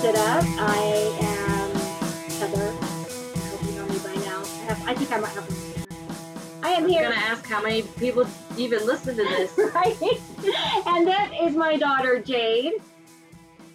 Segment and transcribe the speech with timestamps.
[0.00, 0.44] Sit Up.
[0.60, 1.70] I am
[2.38, 2.68] Heather.
[2.68, 4.40] I hope you know me by now.
[4.42, 6.62] I, have, I think I might have.
[6.62, 7.06] I am here.
[7.06, 8.24] I'm gonna ask how many people
[8.56, 9.58] even listen to this.
[9.74, 10.00] right?
[10.86, 12.74] And that is my daughter Jade.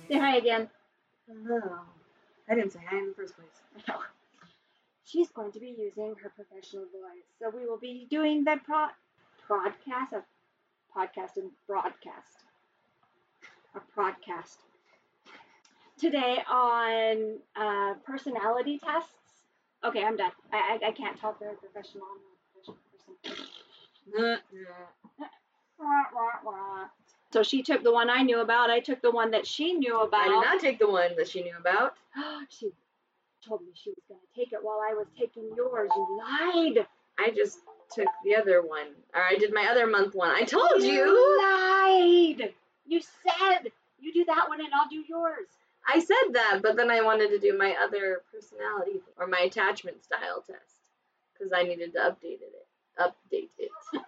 [0.07, 0.69] Say hi again.
[1.27, 1.61] Hello.
[2.49, 3.85] I didn't say hi in the first place.
[3.89, 3.95] No.
[5.03, 7.27] She's going to be using her professional voice.
[7.37, 8.95] So we will be doing the pro-
[9.49, 10.23] podcast, a
[10.97, 12.45] podcast and broadcast.
[13.75, 14.59] A broadcast.
[15.99, 19.11] Today on uh, personality tests.
[19.83, 20.31] Okay, I'm done.
[20.51, 22.03] I, I, I can't talk very professional.
[22.03, 24.39] I'm a professional person.
[27.31, 28.69] So she took the one I knew about.
[28.69, 30.21] I took the one that she knew about.
[30.21, 31.95] I did not take the one that she knew about.
[32.49, 32.71] she
[33.47, 35.89] told me she was going to take it while I was taking yours.
[35.95, 36.85] You lied.
[37.19, 37.59] I just
[37.91, 38.87] took the other one.
[39.13, 40.31] Or I did my other month one.
[40.31, 40.91] I told you.
[40.91, 41.37] you.
[41.41, 42.53] lied.
[42.85, 45.47] You said you do that one and I'll do yours.
[45.87, 50.03] I said that, but then I wanted to do my other personality or my attachment
[50.03, 50.77] style test
[51.33, 52.67] because I needed to update it.
[52.99, 53.71] Update it.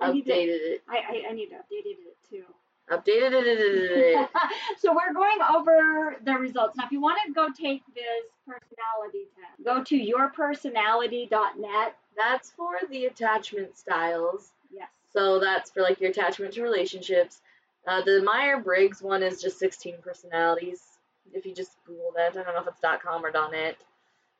[0.00, 0.82] I need to, Updated it.
[0.88, 1.96] I, I, I need to update it
[2.28, 2.44] too.
[2.90, 4.28] Updated it.
[4.78, 6.76] so we're going over the results.
[6.76, 8.04] Now, if you want to go take this
[8.46, 11.96] personality test, go to yourpersonality.net.
[12.16, 14.52] That's for the attachment styles.
[14.72, 14.88] Yes.
[15.12, 17.42] So that's for like your attachment to relationships.
[17.88, 20.82] Uh, the Meyer Briggs one is just 16 personalities.
[21.32, 23.76] If you just Google that, I don't know if it's dot .com or dot .net,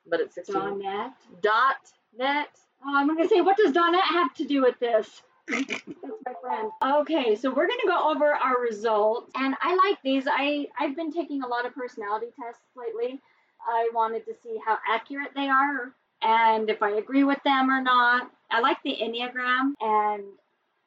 [0.07, 0.79] but it's 16.
[0.79, 1.13] .net.
[1.41, 1.77] Dot
[2.15, 2.49] .net.
[2.85, 5.23] Oh, I'm going to say, what does Donnette have to do with this?
[5.47, 5.83] That's
[6.25, 6.71] my friend.
[7.01, 9.31] Okay, so we're going to go over our results.
[9.35, 10.25] And I like these.
[10.31, 13.19] I, I've been taking a lot of personality tests lately.
[13.67, 15.91] I wanted to see how accurate they are
[16.21, 18.29] and if I agree with them or not.
[18.51, 20.23] I like the Enneagram, and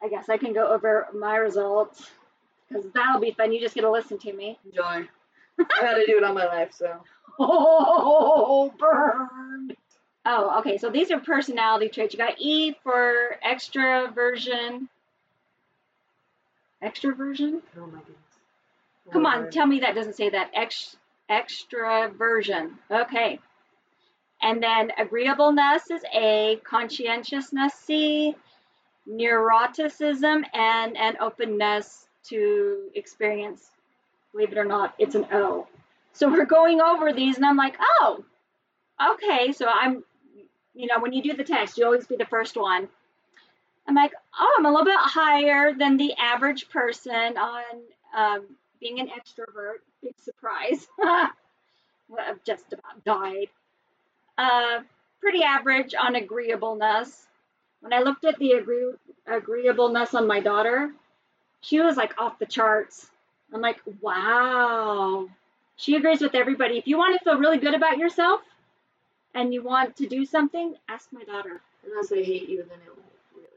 [0.02, 2.10] I guess I can go over my results
[2.72, 3.52] because that'll be fun.
[3.52, 4.58] You just get to listen to me.
[4.64, 5.06] Enjoy.
[5.58, 6.96] I had to do it all my life, so.
[7.38, 9.76] Oh, burn.
[10.24, 10.78] Oh, okay.
[10.78, 12.14] So these are personality traits.
[12.14, 14.88] You got E for extroversion.
[16.82, 17.62] Extroversion?
[17.76, 18.16] Oh my goodness.
[19.12, 20.50] Come on, tell me that doesn't say that.
[20.54, 20.96] Ex-
[21.30, 22.72] extraversion.
[22.90, 23.40] Okay.
[24.40, 28.34] And then agreeableness is A, conscientiousness C,
[29.08, 33.70] neuroticism, N, and openness to experience.
[34.32, 35.66] Believe it or not, it's an O.
[36.12, 38.24] So we're going over these, and I'm like, oh,
[39.14, 39.52] okay.
[39.52, 40.04] So I'm,
[40.74, 42.88] you know, when you do the test, you always be the first one.
[43.86, 47.62] I'm like, oh, I'm a little bit higher than the average person on
[48.16, 48.46] um,
[48.80, 49.78] being an extrovert.
[50.02, 50.86] Big surprise.
[51.04, 53.48] I've just about died.
[54.36, 54.80] Uh,
[55.20, 57.26] pretty average on agreeableness.
[57.80, 58.94] When I looked at the agree-
[59.26, 60.92] agreeableness on my daughter,
[61.62, 63.06] she was like off the charts.
[63.54, 65.28] I'm like, wow.
[65.76, 66.76] She agrees with everybody.
[66.76, 68.42] If you want to feel really good about yourself
[69.34, 71.60] and you want to do something, ask my daughter.
[71.86, 73.48] Unless I hate you, then it won't really.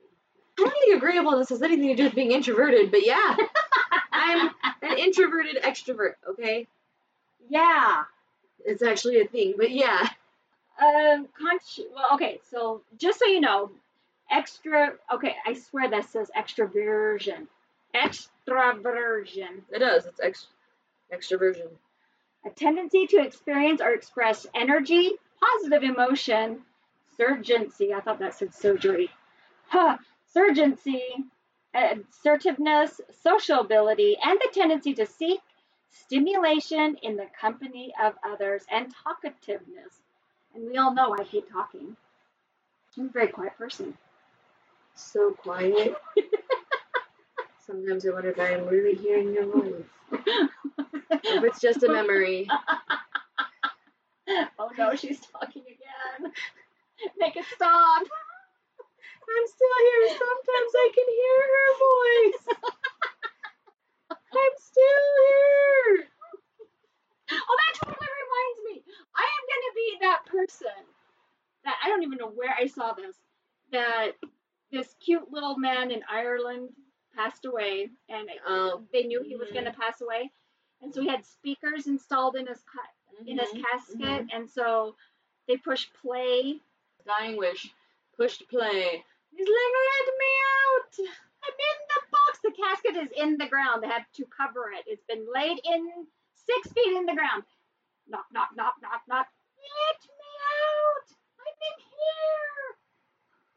[0.57, 3.35] I don't think agreeableness has anything to do with being introverted, but yeah.
[4.11, 4.49] I'm
[4.81, 6.67] an introverted extrovert, okay?
[7.49, 8.03] Yeah.
[8.65, 10.07] It's actually a thing, but yeah.
[10.79, 13.71] Um, consci- well, okay, so just so you know,
[14.31, 17.47] extra, okay, I swear that says extroversion.
[17.95, 19.61] Extraversion.
[19.71, 20.05] It does.
[20.05, 20.47] It's ex-
[21.13, 21.69] extroversion.
[22.45, 26.61] A tendency to experience or express energy, positive emotion,
[27.19, 27.93] surgency.
[27.93, 29.09] I thought that said surgery.
[29.67, 29.97] Huh.
[30.35, 31.01] Surgency,
[31.73, 35.39] uh, assertiveness, social ability, and the tendency to seek
[35.89, 40.01] stimulation in the company of others, and talkativeness.
[40.53, 41.95] And we all know I hate talking.
[42.97, 43.97] I'm a very quiet person.
[44.95, 45.95] So quiet.
[47.65, 49.85] Sometimes I wonder if I am really hearing your voice.
[50.11, 52.47] If it's just a memory.
[54.59, 56.31] oh no, she's talking again.
[57.17, 58.03] Make it stop.
[58.03, 60.09] I'm still here.
[60.09, 62.43] Sometimes I can hear her voice.
[64.11, 66.07] I'm still here.
[67.31, 68.83] Oh, that totally reminds me.
[69.15, 70.85] I am gonna be that person
[71.63, 73.15] that I don't even know where I saw this.
[73.71, 74.11] That
[74.71, 76.69] this cute little man in Ireland
[77.15, 78.85] passed away, and Oh.
[78.91, 80.31] they knew he was gonna pass away,
[80.81, 82.91] and so he had speakers installed in his ca-
[83.25, 84.95] in his Mhm, casket, and so
[85.47, 86.59] they pushed play.
[87.05, 87.73] Dying wish.
[88.17, 89.05] Pushed play.
[89.31, 89.73] He's like,
[90.07, 90.99] let me out.
[91.43, 92.39] I'm in the box.
[92.39, 93.83] The casket is in the ground.
[93.83, 94.85] They had to cover it.
[94.87, 97.43] It's been laid in six feet in the ground.
[98.07, 99.27] Knock, knock, knock, knock, knock.
[99.57, 100.31] Let me
[100.63, 101.17] out.
[101.39, 102.77] I'm in here.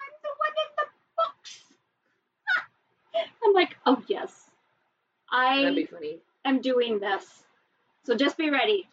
[0.00, 1.72] I'm the one in the box.
[3.44, 4.50] I'm like, oh yes,
[5.30, 6.18] I be funny.
[6.44, 7.44] am doing this.
[8.04, 8.88] So just be ready.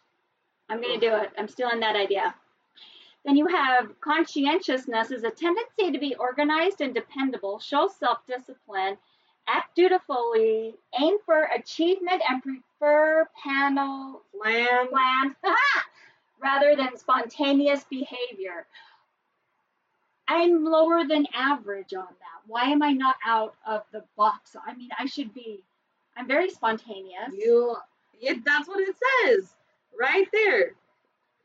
[0.69, 1.31] I'm going to do it.
[1.37, 2.33] I'm stealing that idea.
[3.23, 8.97] Then you have conscientiousness is a tendency to be organized and dependable, show self-discipline,
[9.47, 14.21] act dutifully, aim for achievement, and prefer panel
[14.89, 15.35] Plan.
[16.41, 18.67] rather than spontaneous behavior.
[20.27, 22.41] I'm lower than average on that.
[22.47, 24.55] Why am I not out of the box?
[24.65, 25.63] I mean, I should be.
[26.17, 27.31] I'm very spontaneous.
[27.33, 27.75] You.
[28.19, 29.53] Yeah, that's what it says
[29.99, 30.71] right there.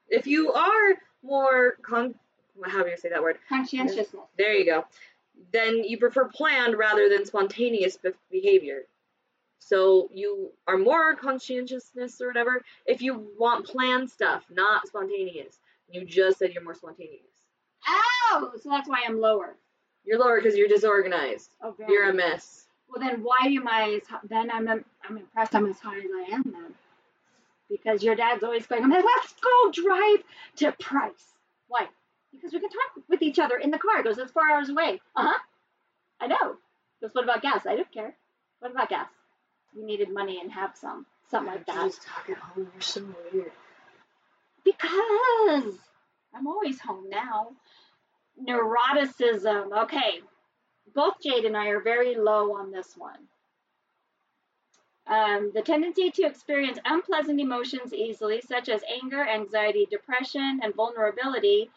[0.09, 2.15] If you are more con,
[2.65, 3.39] how do you say that word?
[3.49, 4.15] Conscientiousness.
[4.39, 4.85] There you go.
[5.53, 7.99] Then you prefer planned rather than spontaneous
[8.31, 8.83] behavior.
[9.59, 15.59] So you are more conscientiousness or whatever if you want planned stuff, not spontaneous.
[15.91, 17.23] You just said you're more spontaneous.
[17.87, 18.20] Ah!
[18.33, 19.57] Oh, so that's why I'm lower.
[20.05, 21.51] You're lower because you're disorganized.
[21.63, 21.93] Oh, very.
[21.93, 22.67] You're a mess.
[22.89, 24.01] Well, then why am I?
[24.01, 25.55] As, then I'm I'm impressed.
[25.55, 26.75] I'm as high as I am then,
[27.69, 28.83] because your dad's always going.
[28.83, 30.23] I'm like, let's go drive
[30.57, 31.25] to Price.
[31.69, 31.87] Why?
[32.33, 33.99] Because we can talk with each other in the car.
[33.99, 35.01] He goes, it's four hours away.
[35.15, 35.39] Uh huh.
[36.21, 36.57] I know.
[37.01, 37.67] Goes, what about gas?
[37.67, 38.15] I don't care.
[38.61, 39.09] What about gas?
[39.77, 41.87] We needed money and have some, something like that.
[41.87, 42.69] just talk at home.
[42.75, 43.53] You're so weird.
[44.65, 45.75] Because
[46.35, 47.49] I'm always home now.
[48.41, 49.83] Neuroticism.
[49.85, 50.21] Okay.
[50.95, 53.29] Both Jade and I are very low on this one.
[55.07, 61.71] Um, the tendency to experience unpleasant emotions easily, such as anger, anxiety, depression, and vulnerability.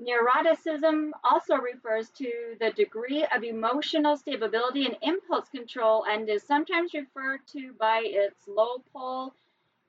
[0.00, 6.94] Neuroticism also refers to the degree of emotional stability and impulse control and is sometimes
[6.94, 9.34] referred to by its low pole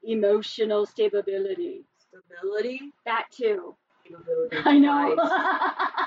[0.03, 1.85] emotional stability.
[1.99, 2.91] Stability.
[3.05, 3.75] That too.
[4.65, 5.15] I know.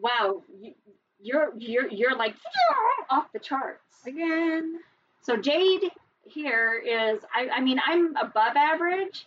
[0.00, 0.74] Wow, you,
[1.18, 2.34] you're you're you're like
[3.10, 3.82] off the charts.
[4.06, 4.78] Again.
[5.22, 5.90] So Jade
[6.24, 9.26] here is I I mean I'm above average,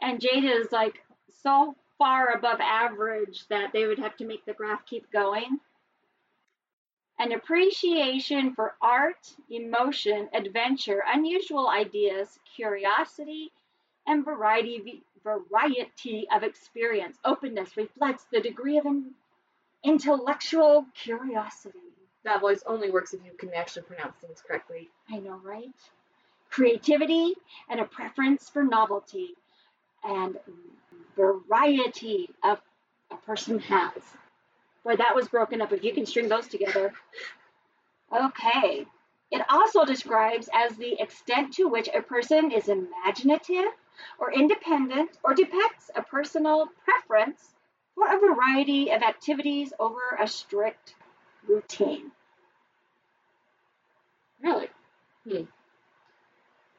[0.00, 1.02] and Jade is like
[1.42, 5.58] so far above average that they would have to make the graph keep going.
[7.18, 13.52] An appreciation for art, emotion, adventure, unusual ideas, curiosity,
[14.06, 17.18] and variety variety of experience.
[17.24, 19.12] Openness reflects the degree of in-
[19.82, 21.78] intellectual curiosity.
[22.24, 24.88] That voice only works if you can actually pronounce things correctly.
[25.10, 25.74] I know, right?
[26.50, 27.34] Creativity
[27.68, 29.34] and a preference for novelty
[30.04, 30.38] and
[31.16, 32.60] variety of
[33.10, 34.02] a person has.
[34.84, 35.72] Boy, that was broken up.
[35.72, 36.92] If you can string those together.
[38.14, 38.86] Okay.
[39.30, 43.72] It also describes as the extent to which a person is imaginative
[44.18, 47.54] or independent or depicts a personal preference
[47.94, 50.94] for a variety of activities over a strict
[51.46, 52.10] routine.
[54.42, 54.68] Really?
[55.28, 55.44] Hmm.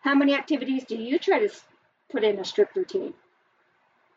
[0.01, 1.50] How many activities do you try to
[2.12, 3.13] put in a strict routine?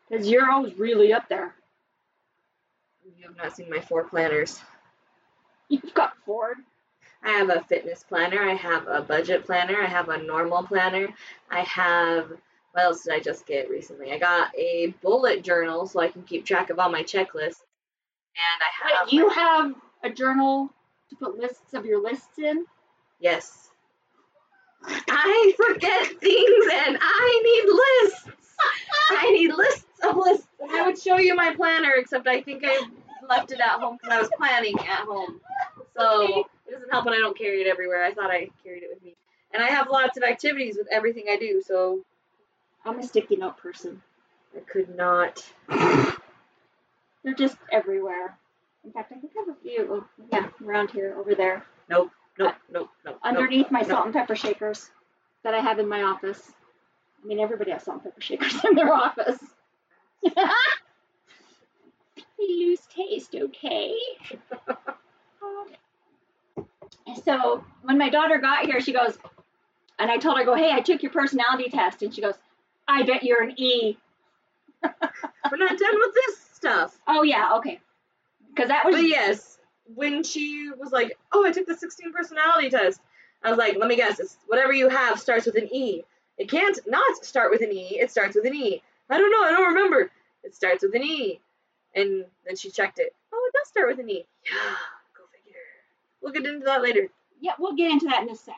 [0.07, 1.55] Because you're always really up there.
[3.17, 4.59] You have not seen my four planners.
[5.69, 6.55] You've got four.
[7.23, 8.41] I have a fitness planner.
[8.41, 9.81] I have a budget planner.
[9.81, 11.09] I have a normal planner.
[11.49, 12.31] I have
[12.73, 14.11] what else did I just get recently?
[14.11, 17.63] I got a bullet journal so I can keep track of all my checklists.
[18.35, 19.73] And I have Wait, you my- have
[20.03, 20.69] a journal
[21.09, 22.65] to put lists of your lists in?
[23.19, 23.65] yes.
[24.87, 28.29] I forget things and I need lists.
[29.09, 30.47] I need lists of lists.
[30.71, 32.85] I would show you my planner, except I think I
[33.27, 35.41] left it at home because I was planning at home.
[35.97, 38.03] So it doesn't help when I don't carry it everywhere.
[38.05, 39.15] I thought I carried it with me.
[39.53, 41.99] And I have lots of activities with everything I do, so
[42.85, 44.01] I'm a sticky note person.
[44.55, 45.43] I could not.
[47.23, 48.37] They're just everywhere.
[48.83, 50.05] In fact, I think I have a few.
[50.31, 53.19] Yeah, around here, over there, Nope, nope, nope, nope.
[53.23, 53.87] underneath my no.
[53.87, 54.89] salt and pepper shakers
[55.43, 56.51] that I have in my office.
[57.21, 59.39] I mean, everybody has salt and pepper shakers in their office.
[62.39, 63.93] Loose taste, okay?
[67.25, 69.17] so when my daughter got here, she goes,
[69.97, 72.35] and I told her, "Go, hey, I took your personality test," and she goes,
[72.89, 73.97] "I bet you're an E."
[74.83, 76.97] We're not done with this stuff.
[77.07, 77.79] Oh yeah, okay.
[78.49, 79.59] Because that was But yes,
[79.95, 82.99] when she was like, "Oh, I took the 16 personality test,"
[83.43, 84.19] I was like, "Let me guess.
[84.19, 86.03] It's whatever you have starts with an E.
[86.37, 87.99] It can't not start with an E.
[87.99, 88.81] It starts with an E.
[89.09, 89.43] I don't know.
[89.43, 90.11] I don't remember.
[90.43, 91.39] It starts with an E."
[91.95, 93.13] And then she checked it.
[93.33, 94.25] Oh, it does start with an E.
[94.45, 94.75] Yeah,
[95.17, 95.59] go figure.
[96.21, 97.09] We'll get into that later.
[97.39, 98.55] Yeah, we'll get into that in a sec.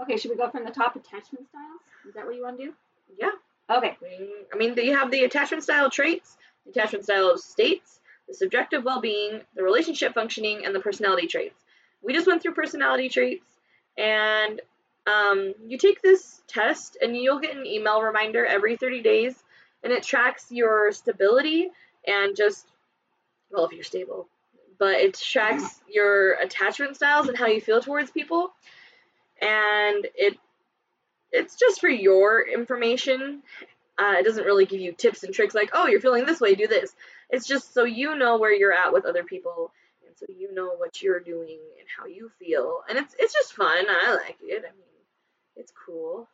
[0.00, 1.80] Okay, should we go from the top attachment styles?
[2.08, 2.74] Is that what you want to do?
[3.18, 3.30] Yeah.
[3.70, 3.96] Okay.
[4.02, 8.84] Mm, I mean, you have the attachment style traits, the attachment style states, the subjective
[8.84, 11.64] well-being, the relationship functioning, and the personality traits.
[12.02, 13.44] We just went through personality traits,
[13.96, 14.60] and
[15.08, 19.34] um, you take this test and you'll get an email reminder every 30 days
[19.82, 21.70] and it tracks your stability
[22.06, 22.66] and just
[23.50, 24.28] well if you're stable
[24.78, 28.52] but it tracks your attachment styles and how you feel towards people
[29.40, 30.36] and it
[31.32, 33.42] it's just for your information.
[33.98, 36.54] Uh, it doesn't really give you tips and tricks like oh you're feeling this way
[36.54, 36.94] do this.
[37.30, 39.72] It's just so you know where you're at with other people
[40.06, 42.80] and so you know what you're doing and how you feel.
[42.88, 43.84] And it's it's just fun.
[43.88, 44.64] I like it.
[44.66, 44.86] I mean
[45.56, 46.28] it's cool.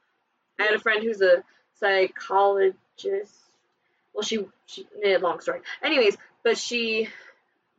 [0.61, 1.43] I had a friend who's a
[1.81, 3.35] psychologist.
[4.13, 5.61] Well she she eh, long story.
[5.83, 7.09] Anyways but she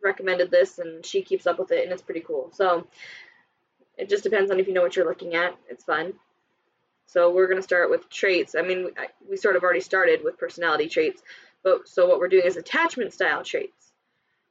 [0.03, 2.51] recommended this and she keeps up with it and it's pretty cool.
[2.53, 2.87] So
[3.97, 5.55] it just depends on if you know what you're looking at.
[5.69, 6.13] It's fun.
[7.07, 8.55] So we're going to start with traits.
[8.57, 8.91] I mean
[9.29, 11.21] we sort of already started with personality traits
[11.63, 13.91] but so what we're doing is attachment style traits.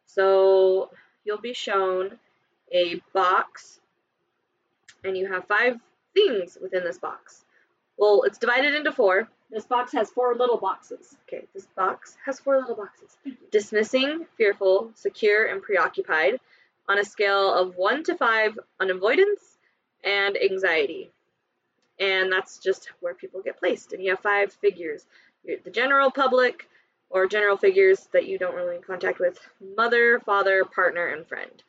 [0.07, 0.91] So
[1.25, 2.19] you'll be shown
[2.73, 3.81] a box
[5.05, 5.79] and you have five
[6.15, 7.45] things within this box.
[7.97, 9.29] Well it's divided into four.
[9.51, 11.17] This box has four little boxes.
[11.29, 13.17] Okay, this box has four little boxes.
[13.53, 16.41] Dismissing, fearful, secure, and preoccupied
[16.89, 19.59] on a scale of 1 to 5 on avoidance
[20.05, 21.11] and anxiety.
[21.99, 23.93] And that's just where people get placed.
[23.93, 25.07] And you have five figures
[25.45, 26.69] the general public
[27.11, 29.39] or general figures that you don't really contact with
[29.77, 31.63] mother, father, partner, and friend.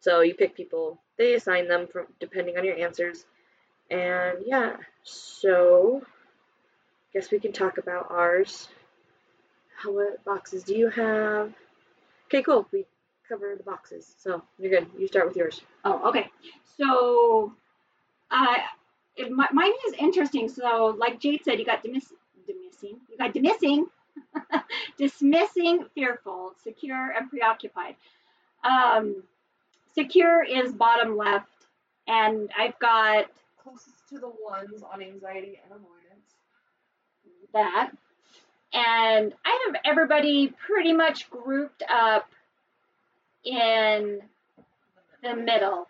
[0.00, 3.24] So you pick people, they assign them from, depending on your answers.
[3.90, 8.68] And yeah, so I guess we can talk about ours.
[9.76, 11.52] How, what boxes do you have?
[12.26, 12.68] Okay, cool.
[12.70, 12.84] We
[13.28, 14.88] cover the boxes, so you're good.
[14.98, 15.60] You start with yours.
[15.84, 16.30] Oh, okay.
[16.76, 17.52] So,
[18.30, 18.54] uh,
[19.16, 20.48] it, my, mine is interesting.
[20.48, 22.12] So, like Jade said, you got dismiss,
[22.46, 23.86] dismissing, you got dismissing,
[24.98, 27.96] dismissing, fearful, secure, and preoccupied.
[28.64, 29.22] Um,
[29.94, 31.48] secure is bottom left,
[32.06, 33.26] and I've got
[33.62, 36.34] Closest to the ones on anxiety and avoidance.
[37.52, 37.90] that.
[38.72, 42.28] And I have everybody pretty much grouped up
[43.44, 44.20] in
[45.22, 45.88] the middle.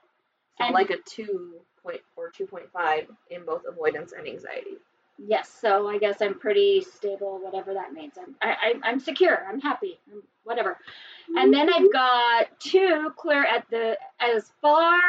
[0.59, 4.79] So And- like a two point or two point five in both avoidance and anxiety.
[5.21, 8.13] Yes, so I guess I'm pretty stable, whatever that means.
[8.17, 9.45] I'm I, I, I'm secure.
[9.49, 9.99] I'm happy.
[10.13, 10.79] I'm whatever.
[11.37, 15.01] And then I've got two clear at the as far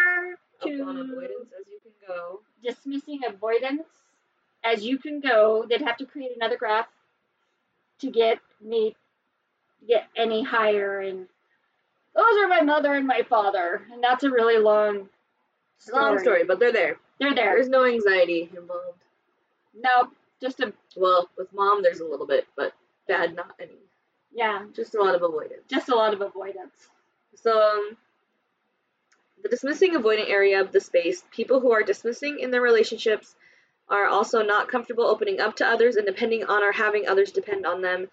[0.64, 2.42] to avoidance as you can go.
[2.64, 3.88] dismissing avoidance
[4.64, 5.66] as you can go.
[5.70, 6.88] They'd have to create another graph
[8.00, 8.96] to get me
[9.88, 11.00] get any higher.
[11.02, 11.28] And
[12.16, 15.10] those are my mother and my father, and that's a really long
[15.92, 16.98] a long story, but they're there.
[17.20, 17.54] They're there.
[17.56, 19.02] There's no anxiety involved.
[19.76, 20.10] Nope,
[20.42, 22.74] just a Well, with mom, there's a little bit, but
[23.08, 23.78] dad, not any.
[24.34, 25.62] yeah, Just a lot of avoidance.
[25.70, 26.90] just a lot of avoidance.
[27.36, 27.98] So, um,
[29.42, 33.36] the dismissing avoidant area of the space, people who are dismissing in their relationships
[33.90, 37.66] are also not comfortable opening up to others and depending on or having others depend
[37.66, 38.10] on them.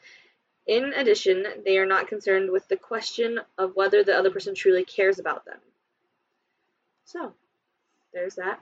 [0.67, 4.85] In addition, they are not concerned with the question of whether the other person truly
[4.85, 5.59] cares about them.
[7.05, 7.33] So,
[8.13, 8.61] there's that.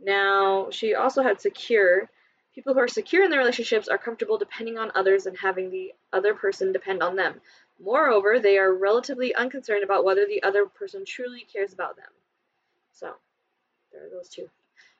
[0.00, 2.08] Now, she also had secure.
[2.54, 5.92] People who are secure in their relationships are comfortable depending on others and having the
[6.12, 7.40] other person depend on them.
[7.78, 12.10] Moreover, they are relatively unconcerned about whether the other person truly cares about them.
[12.92, 13.12] So,
[13.92, 14.48] there are those two.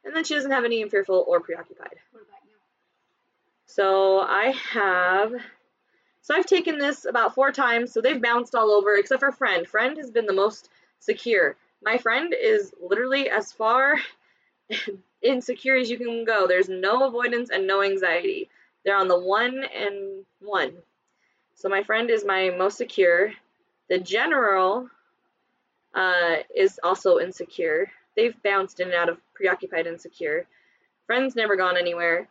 [0.05, 1.97] And then she doesn't have any fearful or preoccupied.
[2.13, 2.57] What about you?
[3.67, 5.33] So I have.
[6.25, 9.69] So I've taken this about four times, so they've bounced all over, except for friend.
[9.69, 11.55] Friend has been the most secure.
[11.83, 13.97] My friend is literally as far
[15.23, 16.47] insecure as you can go.
[16.47, 18.49] There's no avoidance and no anxiety.
[18.87, 20.73] They're on the one and one.
[21.57, 23.31] So my friend is my most secure.
[23.91, 24.89] The general
[25.95, 27.91] uh, is also insecure.
[28.17, 30.47] They've bounced in and out of preoccupied insecure.
[31.07, 32.31] Friend's never gone anywhere.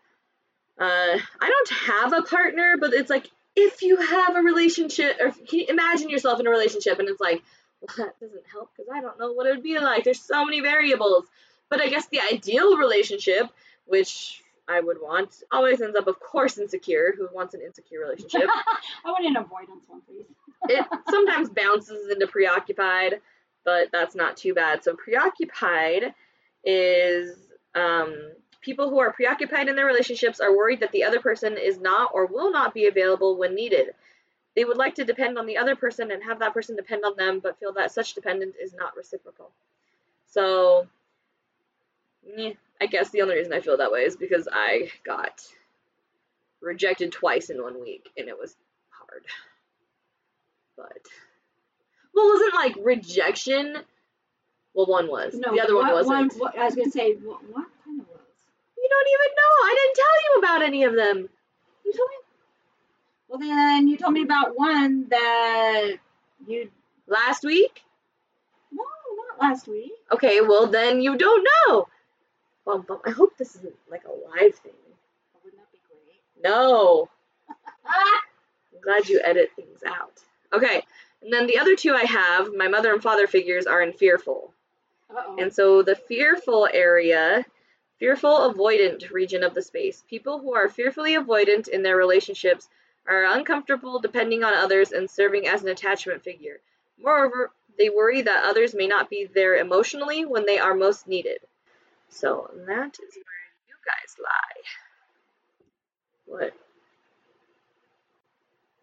[0.79, 5.31] Uh, I don't have a partner, but it's like if you have a relationship, or
[5.31, 7.41] can you imagine yourself in a relationship, and it's like,
[7.81, 10.03] well, that doesn't help because I don't know what it would be like.
[10.03, 11.25] There's so many variables.
[11.69, 13.47] But I guess the ideal relationship,
[13.85, 17.13] which I would want, always ends up, of course, insecure.
[17.17, 18.43] Who wants an insecure relationship?
[19.05, 20.25] I want an avoidance one, please.
[20.69, 23.21] it sometimes bounces into preoccupied,
[23.65, 24.83] but that's not too bad.
[24.83, 26.13] So preoccupied
[26.63, 27.37] is
[27.75, 28.31] um,
[28.63, 32.11] people who are preoccupied in their relationships are worried that the other person is not
[32.13, 33.93] or will not be available when needed.
[34.55, 37.15] They would like to depend on the other person and have that person depend on
[37.17, 39.51] them, but feel that such dependence is not reciprocal.
[40.27, 40.87] So,
[42.37, 45.41] eh, I guess the only reason I feel that way is because I got
[46.61, 48.55] rejected twice in one week, and it was
[48.89, 49.23] hard.
[50.77, 51.07] But
[52.13, 53.77] well, it wasn't like rejection.
[54.73, 55.33] Well, one was.
[55.33, 56.33] No, the other one wasn't.
[56.35, 57.67] what- I was gonna say, what, what
[58.83, 58.89] was?
[58.89, 59.53] don't even know.
[59.65, 61.29] I didn't tell you about any of them.
[61.85, 62.15] You told me.
[63.27, 65.93] Well, then you told me about one that
[66.47, 66.69] you.
[67.05, 67.83] Last week?
[68.71, 68.83] No,
[69.27, 69.91] not last week.
[70.11, 71.87] Okay, well then you don't know.
[72.65, 72.99] Bum, bum.
[73.05, 74.71] I hope this isn't like a live thing.
[75.43, 76.43] Wouldn't that be great?
[76.43, 77.09] No.
[77.49, 80.21] I'm glad you edit things out.
[80.53, 80.81] Okay,
[81.21, 84.53] and then the other two I have, my mother and father figures are in fearful.
[85.09, 85.37] Uh-oh.
[85.39, 87.45] And so the fearful area,
[88.03, 90.03] fearful avoidant region of the space.
[90.09, 92.67] People who are fearfully avoidant in their relationships
[93.07, 96.59] are uncomfortable depending on others and serving as an attachment figure.
[97.01, 101.37] Moreover, they worry that others may not be there emotionally when they are most needed.
[102.09, 104.63] So that is where you guys lie.
[106.25, 106.53] What?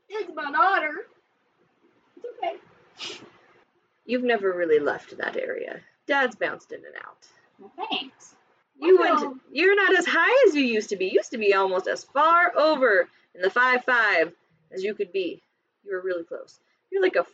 [0.09, 0.95] It's my daughter.
[2.17, 3.21] It's okay.
[4.07, 5.81] You've never really left that area.
[6.07, 7.27] Dad's bounced in and out.
[7.59, 8.37] Well, thanks.
[8.81, 9.43] You Well- went.
[9.53, 11.07] You're not as high as you used to be.
[11.07, 14.33] You used to be almost as far over in the five five
[14.71, 15.43] as you could be.
[15.85, 16.61] You were really close.
[16.91, 17.27] You're like a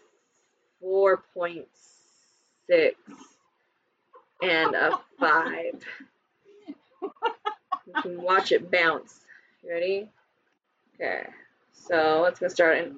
[0.80, 1.66] four point
[2.66, 2.98] six
[4.42, 5.82] and a five.
[7.02, 9.20] You can watch it bounce.
[9.62, 10.10] You ready?
[10.94, 11.26] Okay.
[11.72, 12.94] So let's get started.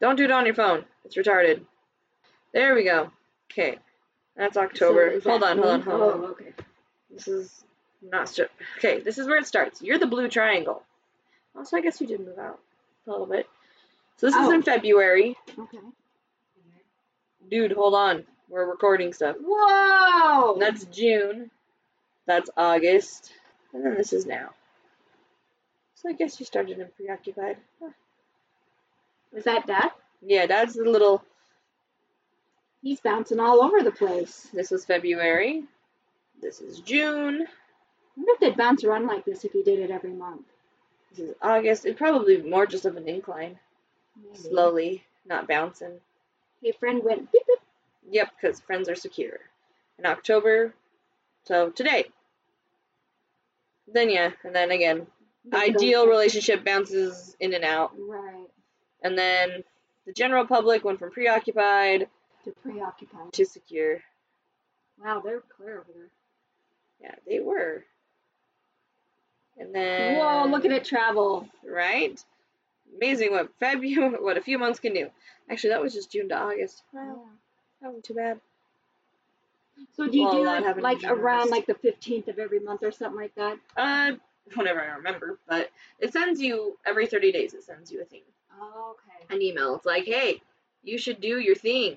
[0.00, 0.84] Don't do it on your phone.
[1.04, 1.64] It's retarded.
[2.52, 3.10] There we go.
[3.52, 3.78] Okay.
[4.36, 5.20] That's October.
[5.20, 6.20] So hold on, hold on, hold on.
[6.20, 6.52] Oh, okay.
[7.10, 7.64] This is
[8.10, 9.00] not stri- okay.
[9.00, 9.82] This is where it starts.
[9.82, 10.82] You're the blue triangle.
[11.56, 12.58] Also, I guess you did move out
[13.06, 13.48] a little bit.
[14.16, 14.52] So this is Oh.
[14.52, 15.36] in February.
[15.58, 15.78] Okay.
[17.50, 18.24] Dude, hold on.
[18.48, 19.36] We're recording stuff.
[19.40, 20.58] Whoa!
[20.58, 21.50] That's June.
[22.26, 23.32] That's August.
[23.72, 24.50] And then this is now.
[25.96, 27.56] So I guess you started in preoccupied.
[27.82, 27.90] Huh.
[29.34, 29.90] Is that Dad?
[30.22, 31.24] Yeah, that's the little.
[32.82, 34.48] He's bouncing all over the place.
[34.52, 35.64] This was February.
[36.40, 37.46] This is June.
[38.16, 40.42] I wonder if they'd bounce around like this if you did it every month.
[41.10, 41.84] This is August.
[41.86, 43.58] It's probably more just of an incline.
[44.16, 44.36] Maybe.
[44.38, 46.00] Slowly, not bouncing.
[46.62, 47.58] Hey, friend went beep beep.
[48.10, 49.38] Yep, because friends are secure.
[49.98, 50.74] In October,
[51.44, 52.04] so today.
[53.92, 55.06] Then yeah, and then again,
[55.52, 58.48] ideal relationship bounces in and out, Right.
[59.02, 59.62] and then
[60.06, 62.08] the general public went from preoccupied
[62.44, 63.32] To preoccupied.
[63.32, 64.00] to secure.
[65.02, 66.08] Wow, they're clear over there.
[67.00, 67.84] Yeah, they were.
[69.58, 71.48] And then Whoa, look at it travel.
[71.64, 72.22] right?
[72.96, 75.10] Amazing what February, what a few months can do.
[75.50, 76.82] Actually, that was just June to August.
[76.92, 77.20] Wow,
[77.80, 78.40] that wasn't too bad.
[79.96, 82.82] So do you Well, do that it like around like the 15th of every month
[82.82, 83.58] or something like that?
[83.76, 84.12] Uh,
[84.54, 87.54] whenever I remember, but it sends you every 30 days.
[87.54, 88.22] It sends you a thing.
[88.60, 89.34] Oh, okay.
[89.34, 89.76] an email.
[89.76, 90.40] It's like, hey,
[90.82, 91.96] you should do your thing.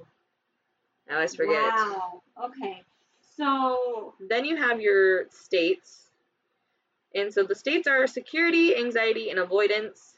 [1.09, 1.55] I always forget.
[1.73, 2.21] Wow.
[2.45, 2.83] Okay.
[3.37, 6.06] So Then you have your states.
[7.15, 10.13] And so the states are security, anxiety, and avoidance.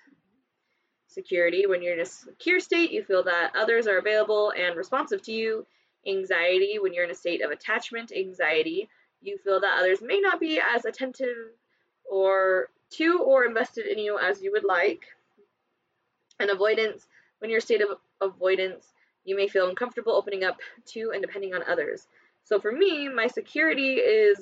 [1.08, 5.22] Security, when you're in a secure state, you feel that others are available and responsive
[5.24, 5.66] to you.
[6.08, 8.90] Anxiety, when you're in a state of attachment, anxiety,
[9.22, 11.36] you feel that others may not be as attentive
[12.10, 15.04] or to or invested in you as you would like.
[16.40, 17.06] And avoidance,
[17.40, 18.94] when you're in a state of avoidance,
[19.26, 20.58] you may feel uncomfortable opening up
[20.94, 22.08] to and depending on others.
[22.44, 24.40] So for me, my security is,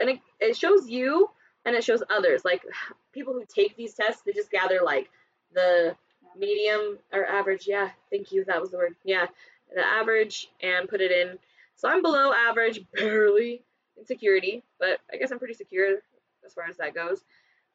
[0.00, 1.28] and it shows you
[1.64, 2.44] and it shows others.
[2.44, 2.62] Like
[3.12, 5.10] people who take these tests, they just gather like
[5.52, 5.96] the
[6.36, 7.66] medium or average.
[7.66, 8.44] Yeah, thank you.
[8.44, 8.96] That was the word.
[9.04, 9.26] Yeah,
[9.74, 11.38] the average and put it in.
[11.76, 13.62] So I'm below average, barely
[13.96, 15.98] in security, but I guess I'm pretty secure
[16.44, 17.22] as far as that goes.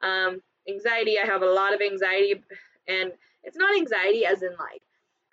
[0.01, 2.41] Um, anxiety, I have a lot of anxiety,
[2.87, 3.11] and
[3.43, 4.81] it's not anxiety as in like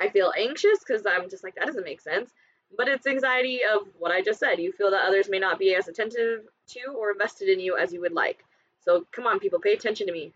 [0.00, 2.32] I feel anxious because I'm just like that doesn't make sense.
[2.76, 4.58] But it's anxiety of what I just said.
[4.58, 7.92] You feel that others may not be as attentive to or invested in you as
[7.92, 8.44] you would like.
[8.84, 10.32] So come on, people, pay attention to me.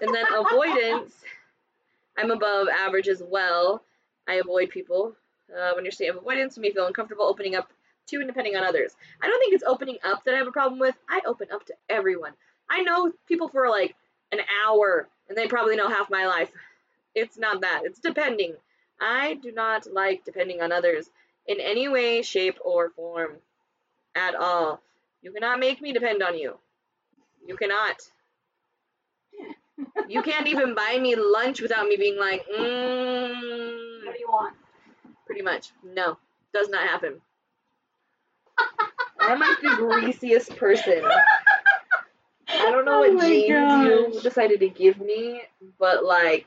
[0.00, 1.14] and then avoidance,
[2.18, 3.82] I'm above average as well.
[4.28, 5.16] I avoid people.
[5.50, 7.70] Uh, when you're of avoidance, you may feel uncomfortable opening up
[8.08, 8.96] to and depending on others.
[9.22, 10.96] I don't think it's opening up that I have a problem with.
[11.08, 12.32] I open up to everyone.
[12.68, 13.94] I know people for like
[14.32, 16.50] an hour, and they probably know half my life.
[17.14, 17.82] It's not that.
[17.84, 18.54] It's depending.
[19.00, 21.10] I do not like depending on others
[21.46, 23.32] in any way, shape, or form
[24.14, 24.80] at all.
[25.22, 26.58] You cannot make me depend on you.
[27.46, 28.00] You cannot.
[30.08, 34.04] You can't even buy me lunch without me being like, mmm.
[34.04, 34.56] what do you want?
[35.26, 35.70] Pretty much.
[35.84, 36.16] No,
[36.54, 37.20] does not happen.
[39.20, 41.02] I'm like the greasiest person.
[42.48, 45.42] I don't know Oh what genes you decided to give me,
[45.78, 46.46] but like,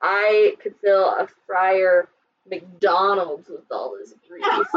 [0.00, 2.08] I could fill a fryer
[2.48, 4.44] McDonald's with all this grease.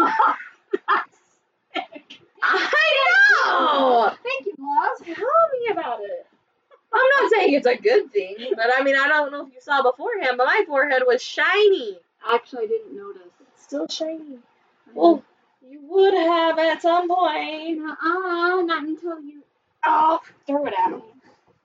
[2.43, 4.12] I know.
[4.23, 4.99] Thank you, Moss.
[5.03, 6.25] Tell me about it.
[6.93, 9.62] I'm not saying it's a good thing, but I mean, I don't know if you
[9.62, 11.99] saw beforehand, but my forehead was shiny.
[12.32, 13.21] Actually, I didn't notice.
[13.41, 14.39] It's still shiny.
[14.93, 15.23] Well,
[15.69, 17.80] you would have at some point.
[17.82, 19.43] uh not until you.
[19.86, 21.01] Oh, throw it at me.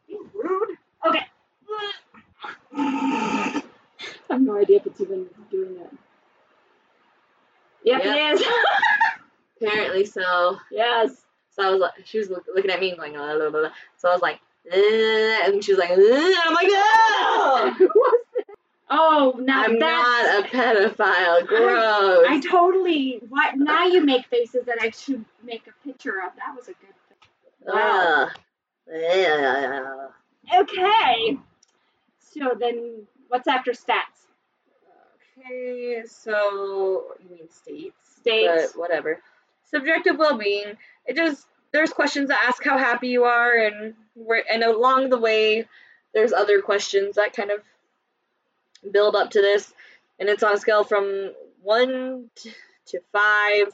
[0.08, 0.76] You rude.
[1.06, 1.26] Okay.
[4.32, 5.92] I have no idea if it's even doing that.
[7.84, 8.16] Yep, Yep.
[8.16, 8.46] it is.
[9.60, 10.56] Apparently so.
[10.70, 11.26] yes.
[11.50, 13.68] So I was like, she was look, looking at me and going, blah, blah, blah,
[13.98, 14.40] so I was like,
[14.72, 18.56] "Uh," and she was like, "Uh," and I'm like, no, Who was that?
[18.88, 21.46] Oh, now I'm not a pedophile.
[21.46, 22.26] Gross.
[22.26, 23.20] I totally.
[23.28, 23.58] What?
[23.58, 26.32] Now you make faces that I should make a picture of.
[26.36, 27.18] That was a good thing.
[27.66, 28.28] Wow.
[28.88, 30.10] Ugh.
[30.62, 31.38] Okay.
[32.18, 34.21] So then, what's after stats?
[35.38, 37.96] Okay, so you mean states?
[38.20, 38.72] States.
[38.72, 39.20] But whatever.
[39.70, 40.76] Subjective well-being.
[41.06, 45.18] It just there's questions that ask how happy you are, and where and along the
[45.18, 45.66] way,
[46.14, 47.60] there's other questions that kind of
[48.92, 49.72] build up to this,
[50.18, 52.30] and it's on a scale from one
[52.86, 53.68] to five,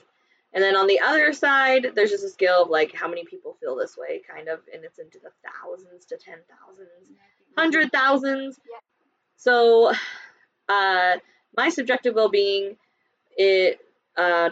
[0.52, 3.56] and then on the other side, there's just a scale of like how many people
[3.60, 7.18] feel this way, kind of, and it's into the thousands to ten thousands
[7.58, 8.60] hundred thousands.
[8.70, 8.78] Yeah.
[9.36, 9.92] So,
[10.68, 11.16] uh,
[11.56, 12.76] my subjective well-being,
[13.36, 13.80] it,
[14.16, 14.50] uh,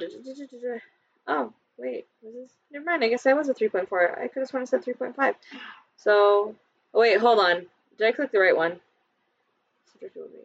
[1.27, 2.53] oh wait, was this?
[2.73, 3.05] Never mind.
[3.05, 4.19] I guess I was a three point four.
[4.19, 5.35] I could have sworn I said three point five.
[5.97, 6.55] So,
[6.95, 7.67] oh wait, hold on.
[7.99, 8.81] Did I click the right one?
[9.93, 10.43] Subjective well-being.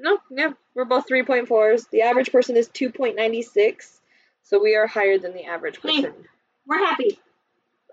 [0.00, 1.86] No, yeah, we're both three point fours.
[1.86, 4.00] The average person is two point ninety six,
[4.42, 6.02] so we are higher than the average Hey.
[6.02, 6.14] person.
[6.66, 7.18] We're happy.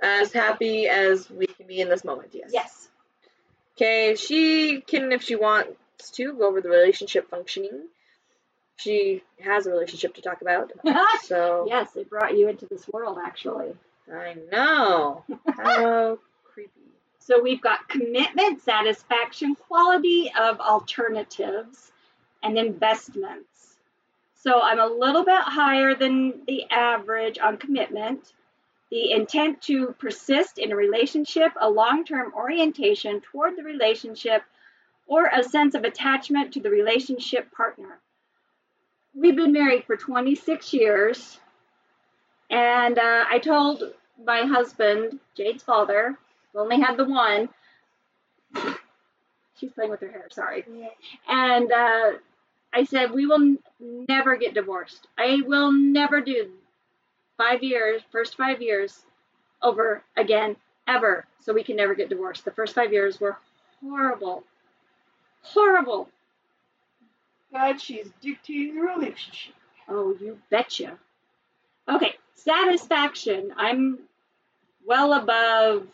[0.04, 2.52] As happy as we can be in this moment, yes.
[2.54, 2.90] Yes.
[3.78, 7.88] Okay, she can, if she wants to, go over the relationship functioning.
[8.78, 10.72] She has a relationship to talk about.
[11.24, 13.74] So, yes, it brought you into this world, actually.
[14.12, 15.24] I know.
[15.48, 16.72] How creepy.
[17.20, 21.92] So we've got commitment, satisfaction, quality of alternatives,
[22.44, 23.78] and investments.
[24.36, 28.32] So I'm a little bit higher than the average on commitment.
[28.92, 34.44] The intent to persist in a relationship, a long term orientation toward the relationship,
[35.08, 38.00] or a sense of attachment to the relationship partner.
[39.14, 41.40] We've been married for 26 years,
[42.50, 43.84] and uh, I told
[44.24, 46.18] my husband, Jade's father,
[46.56, 47.50] only had the one.
[49.58, 50.66] She's playing with her hair, sorry.
[51.28, 52.12] And uh,
[52.74, 55.08] I said, We will n- never get divorced.
[55.18, 56.52] I will never do
[57.38, 59.06] five years, first five years,
[59.62, 60.56] over again,
[60.88, 61.26] ever.
[61.40, 62.46] So we can never get divorced.
[62.46, 63.38] The first five years were
[63.82, 64.44] horrible.
[65.54, 66.10] Horrible.
[67.54, 69.54] God, she's dictating the relationship.
[69.88, 70.98] Oh, you betcha.
[71.88, 73.54] Okay, satisfaction.
[73.56, 74.00] I'm
[74.86, 75.88] well above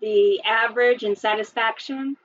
[0.00, 2.16] the average in satisfaction,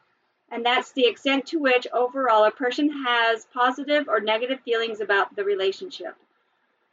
[0.52, 5.36] and that's the extent to which overall a person has positive or negative feelings about
[5.36, 6.16] the relationship.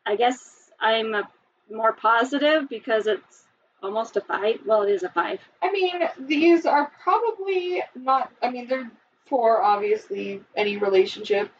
[0.07, 1.29] I guess I'm a
[1.71, 3.45] more positive because it's
[3.83, 4.61] almost a five.
[4.67, 5.41] Well, it is a five.
[5.63, 8.31] I mean, these are probably not.
[8.43, 8.91] I mean, they're
[9.31, 11.51] for obviously any relationship,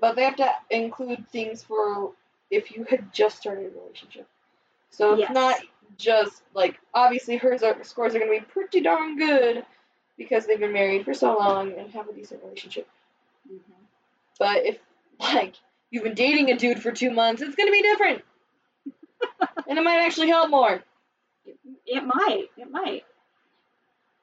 [0.00, 2.12] but they have to include things for
[2.50, 4.26] if you had just started a relationship.
[4.90, 5.32] So it's Yes.
[5.34, 5.60] not
[5.98, 9.64] just like obviously hers scores are going to be pretty darn good
[10.16, 12.88] because they've been married for so long and have a decent relationship.
[13.46, 13.84] Mm-hmm.
[14.38, 14.78] But if
[15.20, 15.54] like
[15.90, 18.22] you've been dating a dude for two months, it's going to be different,
[19.68, 20.82] and it might actually help more.
[21.86, 22.46] It might.
[22.56, 23.04] It might.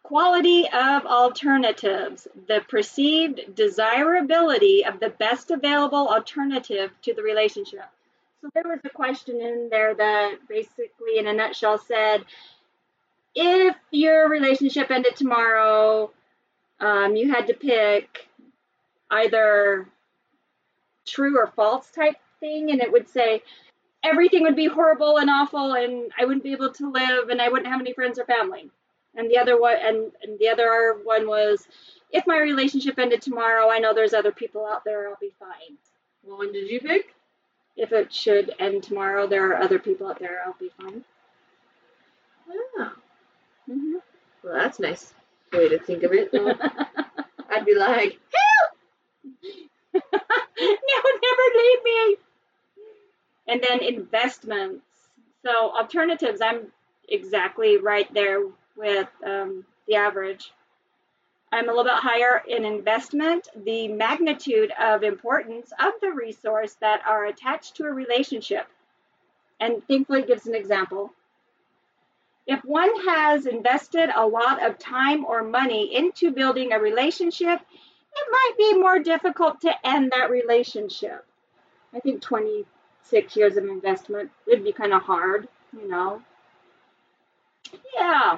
[0.08, 2.30] Quality of alternatives.
[2.48, 7.84] The perceived desirability of the best available alternative to the relationship.
[8.40, 12.24] So there was a question in there that basically, in a nutshell, said
[13.36, 16.10] if your relationship ended tomorrow,
[16.80, 18.30] um, you had to pick
[19.12, 19.90] either
[21.06, 23.44] true or false type thing, and it would say
[24.06, 27.50] everything would be horrible and awful and I wouldn't be able to live and I
[27.50, 28.72] wouldn't have any friends or family.
[29.18, 31.68] And the other one and, and the other one was
[32.12, 35.78] if my relationship ended tomorrow, I know there's other people out there, I'll be fine.
[36.24, 37.14] What one did you pick?
[37.76, 41.04] If it should end tomorrow, there are other people out there, I'll be fine.
[42.50, 42.94] Oh,
[43.66, 43.96] hmm
[44.44, 45.14] well, that's nice
[45.52, 46.30] way to think of it.
[47.50, 48.20] I'd be like,
[49.94, 50.02] no,
[50.62, 52.16] never leave me.
[53.48, 54.86] And then investments.
[55.44, 56.68] So alternatives, I'm
[57.10, 58.44] exactly right there
[58.78, 60.52] with um, the average.
[61.52, 63.48] I'm a little bit higher in investment.
[63.64, 68.68] The magnitude of importance of the resource that are attached to a relationship.
[69.60, 71.14] And thankfully gives an example.
[72.46, 78.32] If one has invested a lot of time or money into building a relationship, it
[78.32, 81.26] might be more difficult to end that relationship.
[81.94, 86.22] I think 26 years of investment would be kind of hard, you know.
[87.96, 88.38] Yeah.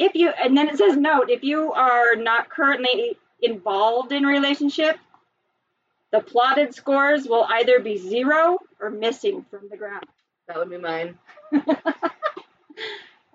[0.00, 4.96] If you, and then it says, note, if you are not currently involved in relationship,
[6.10, 10.04] the plotted scores will either be zero or missing from the graph.
[10.48, 11.18] That would be mine.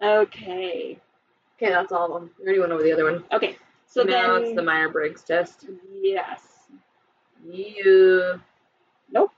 [0.04, 0.99] okay.
[1.56, 2.32] Okay, that's all of them.
[2.39, 3.23] We already went over the other one.
[3.32, 3.58] Okay.
[3.86, 5.67] So now then, it's the Meyer Briggs test.
[6.01, 6.41] yes.
[7.47, 8.41] You.
[9.12, 9.32] Nope.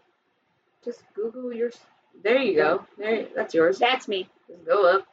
[0.86, 1.78] Just Google yours.
[2.24, 2.86] There you go.
[2.98, 3.80] There, that's yours.
[3.80, 4.30] That's me.
[4.48, 5.06] Just go up.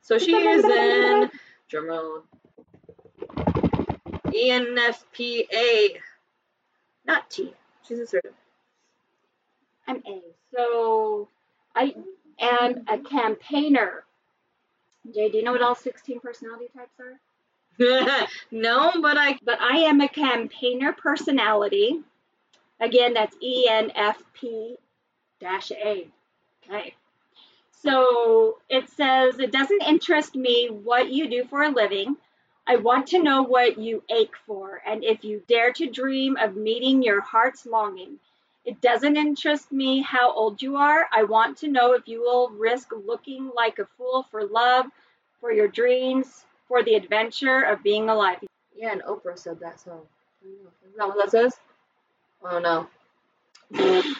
[0.00, 1.30] So she is in
[1.72, 2.22] drumroll.
[4.26, 5.96] ENFPA.
[7.06, 7.54] Not T.
[7.86, 8.34] She's assertive.
[9.86, 10.20] I'm A.
[10.54, 11.28] So
[11.74, 11.94] I
[12.40, 14.04] am a campaigner.
[15.14, 17.18] Jay, do you know what all 16 personality types are?
[18.50, 19.38] no, but I.
[19.44, 22.02] But I am a campaigner personality.
[22.80, 24.76] Again, that's ENFP
[25.40, 26.08] dash A.
[26.68, 26.94] Okay.
[27.82, 32.16] So it says, it doesn't interest me what you do for a living.
[32.66, 36.56] I want to know what you ache for and if you dare to dream of
[36.56, 38.18] meeting your heart's longing.
[38.64, 41.06] It doesn't interest me how old you are.
[41.10, 44.86] I want to know if you will risk looking like a fool for love,
[45.40, 48.38] for your dreams, for the adventure of being alive.
[48.76, 50.06] Yeah, and Oprah said that, so.
[50.44, 51.54] Is that what that says?
[52.42, 52.88] Oh no.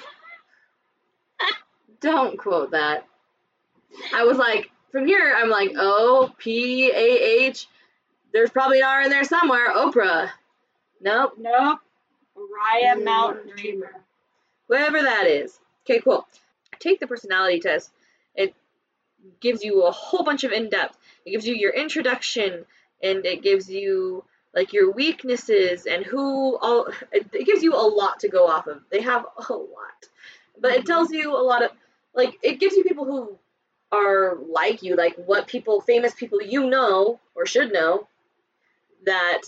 [2.00, 3.07] Don't quote that.
[4.14, 7.66] I was like, from here, I'm like, O P A H.
[8.32, 9.72] There's probably an R in there somewhere.
[9.74, 10.30] Oprah.
[11.00, 11.34] Nope.
[11.38, 11.78] Nope.
[12.36, 13.92] Mariah Mm, Mountain Dreamer.
[14.68, 15.58] Whoever that is.
[15.84, 16.26] Okay, cool.
[16.78, 17.90] Take the personality test.
[18.34, 18.54] It
[19.40, 20.96] gives you a whole bunch of in depth.
[21.24, 22.64] It gives you your introduction
[23.02, 24.24] and it gives you
[24.54, 28.82] like your weaknesses and who all it gives you a lot to go off of.
[28.90, 30.08] They have a lot.
[30.60, 30.86] But it Mhm.
[30.86, 31.70] tells you a lot of
[32.14, 33.38] like it gives you people who
[33.92, 38.06] are like you, like what people famous people you know or should know
[39.06, 39.42] that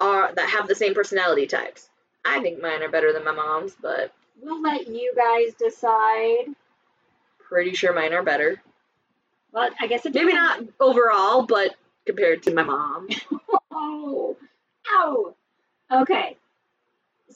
[0.00, 1.88] are that have the same personality types.
[2.24, 6.54] I think mine are better than my mom's, but We'll let you guys decide.
[7.48, 8.60] pretty sure mine are better.
[9.52, 13.08] Well, I guess it Maybe not overall, but compared to my mom.
[13.76, 14.36] Oh,
[14.92, 15.34] ow.
[15.90, 16.36] Okay.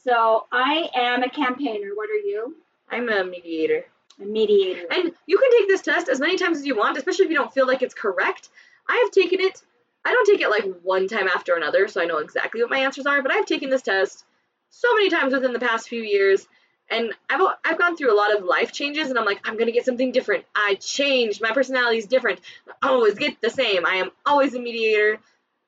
[0.04, 1.90] So I am a campaigner.
[1.94, 2.56] What are you?
[2.88, 3.84] I'm a mediator.
[4.20, 4.86] A mediator.
[4.90, 7.36] And you can take this test as many times as you want, especially if you
[7.36, 8.48] don't feel like it's correct.
[8.88, 9.62] I have taken it.
[10.04, 12.78] I don't take it like one time after another, so I know exactly what my
[12.78, 14.24] answers are, but I've taken this test
[14.70, 16.46] so many times within the past few years.
[16.90, 19.66] And I've, I've gone through a lot of life changes, and I'm like, I'm going
[19.66, 20.46] to get something different.
[20.54, 21.42] I changed.
[21.42, 22.40] My personality is different.
[22.80, 23.84] I always get the same.
[23.84, 25.18] I am always a mediator.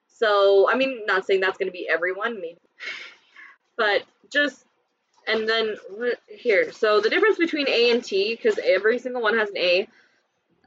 [0.09, 2.61] So, I mean, not saying that's going to be everyone, maybe.
[3.77, 4.65] But just,
[5.27, 5.77] and then
[6.29, 6.73] here.
[6.73, 9.89] So, the difference between A and T, because every single one has an A,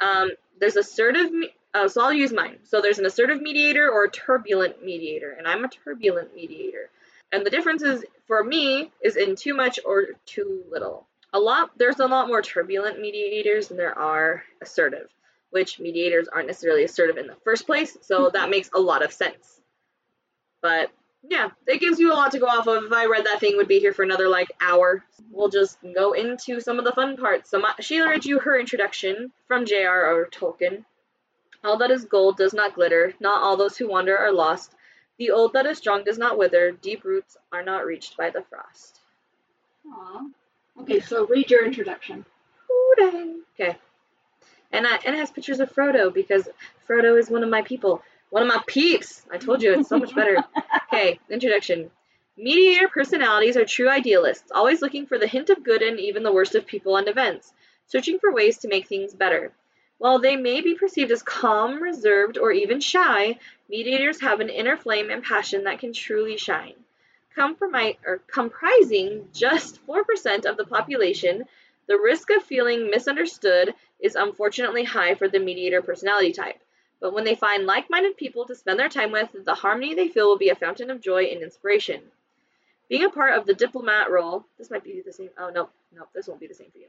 [0.02, 1.32] um, there's assertive,
[1.74, 2.58] uh, so I'll use mine.
[2.64, 6.90] So, there's an assertive mediator or a turbulent mediator, and I'm a turbulent mediator.
[7.32, 11.08] And the difference is, for me, is in too much or too little.
[11.34, 15.10] A lot, there's a lot more turbulent mediators than there are assertive,
[15.50, 19.12] which mediators aren't necessarily assertive in the first place, so that makes a lot of
[19.12, 19.60] sense.
[20.62, 20.92] But
[21.30, 22.84] yeah, it gives you a lot to go off of.
[22.84, 25.04] If I read that thing, would be here for another like hour.
[25.32, 27.50] We'll just go into some of the fun parts.
[27.50, 30.28] So my, Sheila read you her introduction from J.R.R.
[30.32, 30.84] Tolkien.
[31.64, 33.14] All that is gold does not glitter.
[33.22, 34.76] Not all those who wander are lost.
[35.18, 36.72] The old that is strong does not wither.
[36.72, 39.00] Deep roots are not reached by the frost.
[39.88, 40.26] Aw.
[40.82, 42.26] Okay, so read your introduction.
[43.00, 43.78] Okay.
[44.72, 46.50] And, I, and it has pictures of Frodo because
[46.90, 48.02] Frodo is one of my people.
[48.34, 49.22] One of my peeps.
[49.30, 50.44] I told you it's so much better.
[50.92, 51.92] Okay, introduction.
[52.36, 56.32] Mediator personalities are true idealists, always looking for the hint of good in even the
[56.34, 57.54] worst of people and events,
[57.86, 59.52] searching for ways to make things better.
[60.00, 63.38] While they may be perceived as calm, reserved, or even shy,
[63.70, 66.74] mediators have an inner flame and passion that can truly shine.
[67.38, 71.44] Compromi- or comprising just 4% of the population,
[71.88, 76.63] the risk of feeling misunderstood is unfortunately high for the mediator personality type.
[77.04, 80.08] But when they find like minded people to spend their time with, the harmony they
[80.08, 82.02] feel will be a fountain of joy and inspiration.
[82.88, 85.30] Being a part of the diplomat role, this might be the same.
[85.38, 86.88] Oh, no, no, this won't be the same for you.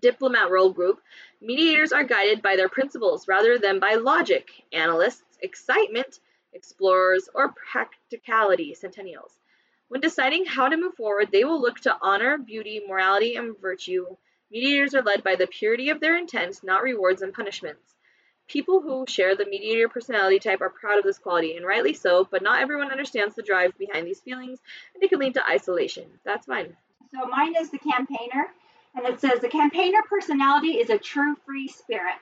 [0.00, 1.02] Diplomat role group,
[1.42, 6.20] mediators are guided by their principles rather than by logic, analysts, excitement,
[6.54, 9.32] explorers, or practicality, sentinels.
[9.88, 14.06] When deciding how to move forward, they will look to honor, beauty, morality, and virtue.
[14.50, 17.94] Mediators are led by the purity of their intent, not rewards and punishments.
[18.48, 22.26] People who share the mediator personality type are proud of this quality, and rightly so,
[22.30, 24.58] but not everyone understands the drive behind these feelings,
[24.94, 26.06] and it can lead to isolation.
[26.24, 26.74] That's mine.
[27.10, 28.48] So mine is the campaigner,
[28.94, 32.16] and it says the campaigner personality is a true free spirit.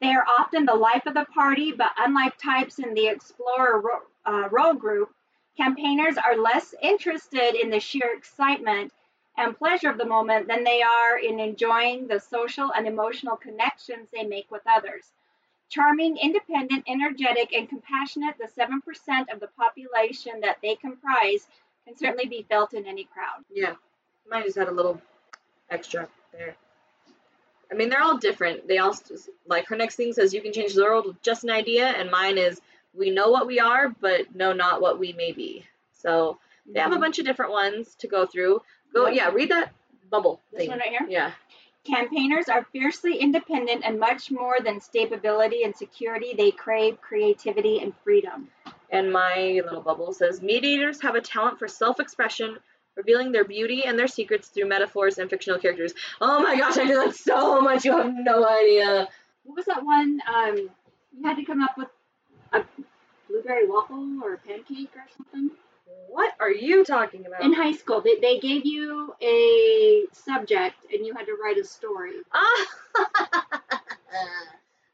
[0.00, 4.02] They are often the life of the party, but unlike types in the explorer ro-
[4.26, 5.14] uh, role group,
[5.56, 8.92] campaigners are less interested in the sheer excitement
[9.36, 14.08] and pleasure of the moment than they are in enjoying the social and emotional connections
[14.12, 15.12] they make with others.
[15.70, 21.46] Charming, independent, energetic, and compassionate, the 7% of the population that they comprise
[21.86, 23.44] can certainly be felt in any crowd.
[23.52, 23.74] Yeah,
[24.28, 25.00] mine just had a little
[25.70, 26.56] extra there.
[27.70, 28.66] I mean, they're all different.
[28.66, 28.96] They all
[29.46, 32.10] like her next thing says you can change the world with just an idea, and
[32.10, 32.60] mine is
[32.92, 35.64] we know what we are, but know not what we may be.
[35.92, 37.00] So they have a Mhm.
[37.00, 38.62] bunch of different ones to go through.
[38.92, 39.72] Go, yeah, read that
[40.10, 40.70] bubble This thing.
[40.70, 41.06] one right here.
[41.08, 41.32] Yeah.
[41.84, 46.34] Campaigners are fiercely independent and much more than stability and security.
[46.36, 48.48] They crave creativity and freedom.
[48.90, 52.58] And my little bubble says mediators have a talent for self-expression,
[52.96, 55.94] revealing their beauty and their secrets through metaphors and fictional characters.
[56.20, 57.84] Oh my gosh, I do that so much.
[57.84, 59.08] You have no idea.
[59.44, 60.20] What was that one?
[60.28, 60.56] Um,
[61.16, 61.88] you had to come up with
[62.52, 62.62] a
[63.28, 65.50] blueberry waffle or a pancake or something.
[66.08, 67.42] What are you talking about?
[67.42, 71.64] In high school, they, they gave you a subject and you had to write a
[71.64, 72.14] story.
[72.32, 72.66] Ah.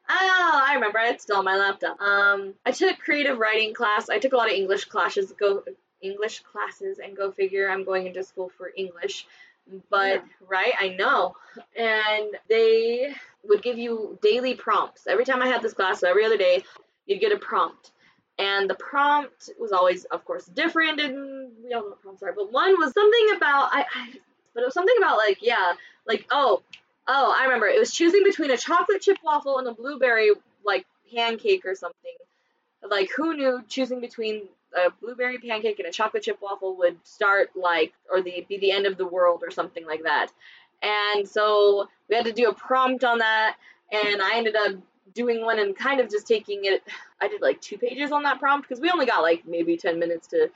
[0.09, 0.98] oh, I remember.
[0.98, 2.00] It's still on my laptop.
[2.00, 4.09] Um, I took creative writing class.
[4.09, 5.32] I took a lot of English classes.
[5.38, 5.62] Go
[6.02, 7.68] English classes, and go figure.
[7.68, 9.26] I'm going into school for English.
[9.90, 11.35] But right, I know.
[11.76, 16.00] And they would give you daily prompts every time I had this class.
[16.00, 16.62] So every other day,
[17.06, 17.90] you'd get a prompt.
[18.38, 22.35] And the prompt was always, of course, different, and we all know what prompts are.
[22.35, 24.11] But one was something about I, I
[24.55, 25.72] but it was something about like yeah,
[26.07, 26.62] like oh,
[27.09, 30.33] oh, I remember it was choosing between a chocolate chip waffle and a blueberry
[30.64, 32.12] like pancake or something.
[32.88, 34.42] Like who knew choosing between
[34.77, 38.70] a blueberry pancake and a chocolate chip waffle would start like or the be the
[38.70, 40.29] end of the world or something like that.
[40.83, 43.57] And so we had to do a prompt on that,
[43.90, 44.75] and I ended up
[45.14, 46.83] doing one and kind of just taking it.
[47.20, 49.98] I did like two pages on that prompt because we only got like maybe 10
[49.98, 50.50] minutes to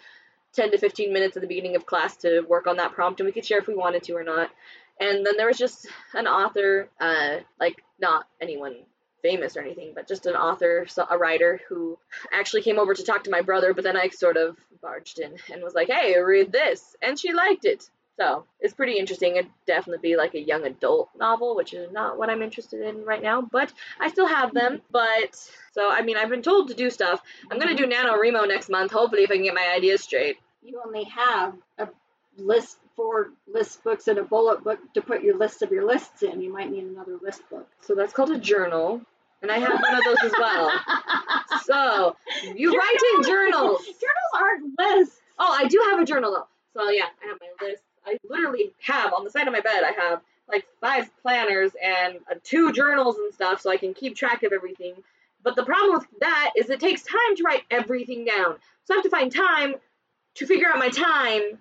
[0.52, 3.26] 10 to 15 minutes at the beginning of class to work on that prompt, and
[3.26, 4.50] we could share if we wanted to or not.
[4.98, 8.76] And then there was just an author, uh, like not anyone
[9.22, 11.98] famous or anything, but just an author, a writer who
[12.32, 15.36] actually came over to talk to my brother, but then I sort of barged in
[15.52, 16.96] and was like, hey, read this.
[17.02, 17.88] And she liked it.
[18.20, 19.36] So it's pretty interesting.
[19.36, 23.02] It'd definitely be like a young adult novel, which is not what I'm interested in
[23.04, 24.82] right now, but I still have them.
[24.90, 25.34] But
[25.72, 27.22] so, I mean, I've been told to do stuff.
[27.50, 30.36] I'm going to do NaNoWriMo next month, hopefully, if I can get my ideas straight.
[30.62, 31.88] You only have a
[32.36, 36.22] list, four list books, and a bullet book to put your list of your lists
[36.22, 36.42] in.
[36.42, 37.68] You might need another list book.
[37.80, 39.00] So that's called a journal.
[39.40, 40.70] And I have one of those as well.
[41.64, 42.16] So,
[42.54, 43.80] you writing journals.
[43.84, 45.20] Journals aren't lists.
[45.38, 46.80] Oh, I do have a journal though.
[46.80, 47.82] So yeah, I have my list.
[48.06, 49.84] I literally have on the side of my bed.
[49.84, 54.16] I have like five planners and uh, two journals and stuff, so I can keep
[54.16, 54.94] track of everything.
[55.42, 58.56] But the problem with that is it takes time to write everything down.
[58.84, 59.74] So I have to find time
[60.34, 61.58] to figure out my time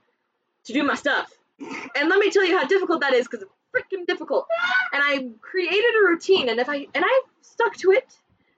[0.66, 1.32] to do my stuff.
[1.60, 4.48] And let me tell you how difficult that is because it's freaking difficult.
[4.94, 8.08] And I created a routine, and if I and I stuck to it,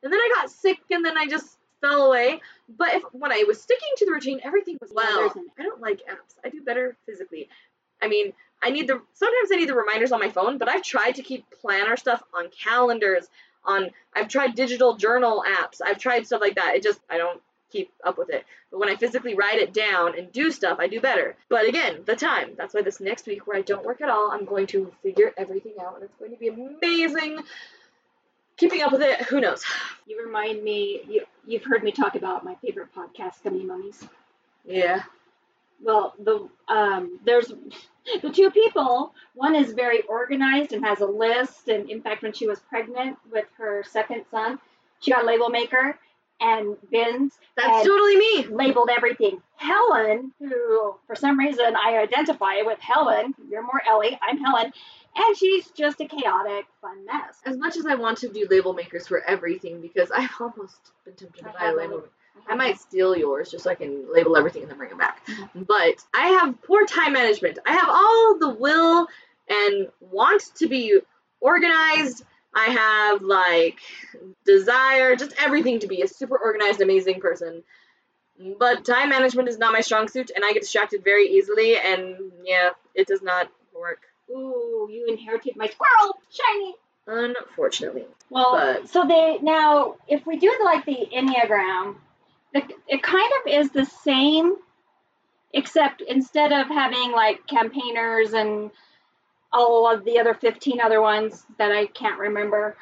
[0.04, 2.40] and then I got sick, and then I just fell away.
[2.78, 5.34] But if when I was sticking to the routine, everything was well.
[5.60, 6.36] I don't like apps.
[6.46, 7.50] I do better physically.
[8.02, 10.84] I mean, I need the sometimes I need the reminders on my phone, but I've
[10.84, 13.28] tried to keep planner stuff on calendars.
[13.66, 15.82] On I've tried digital journal apps.
[15.84, 16.76] I've tried stuff like that.
[16.76, 18.46] It just I don't keep up with it.
[18.70, 21.36] But when I physically write it down and do stuff, I do better.
[21.50, 22.52] But again, the time.
[22.58, 25.32] That's why this next week where I don't work at all, I'm going to figure
[25.38, 27.40] everything out and it's going to be amazing.
[28.58, 29.64] Keeping up with it, who knows?
[30.08, 31.02] You remind me.
[31.08, 34.04] You you've heard me talk about my favorite podcast, Gummy Mummies.
[34.66, 35.04] Yeah.
[35.84, 37.52] Well, the um, there's
[38.22, 39.14] the two people.
[39.36, 41.68] One is very organized and has a list.
[41.68, 44.60] And in fact, when she was pregnant with her second son,
[45.00, 45.98] she got a label maker
[46.42, 48.48] and bins That's totally me.
[48.48, 49.42] labeled everything.
[49.58, 53.36] Helen, who for some reason I identify with Helen.
[53.50, 54.18] You're more Ellie.
[54.22, 54.74] I'm Helen,
[55.16, 57.38] and she's just a chaotic, fun mess.
[57.46, 61.14] As much as I want to do label makers for everything, because I've almost been
[61.14, 62.00] tempted to buy a label.
[62.00, 62.10] one.
[62.48, 65.26] I might steal yours just so I can label everything and then bring it back.
[65.28, 65.66] Mhm.
[65.68, 67.60] But I have poor time management.
[67.66, 69.08] I have all the will
[69.48, 71.00] and want to be
[71.40, 72.24] organized.
[72.54, 73.80] I have like
[74.46, 77.64] desire, just everything to be a super organized, amazing person.
[78.58, 82.32] But time management is not my strong suit, and I get distracted very easily, and
[82.44, 84.02] yeah, it does not work.
[84.30, 86.76] Ooh, you inherited my squirrel, shiny.
[87.08, 88.06] Unfortunately.
[88.30, 91.98] Well, But- so they now, if we do like the Enneagram,
[92.54, 94.56] it kind of is the same,
[95.54, 98.72] except instead of having like campaigners and
[99.54, 102.76] all of the other 15 other ones that I can't remember,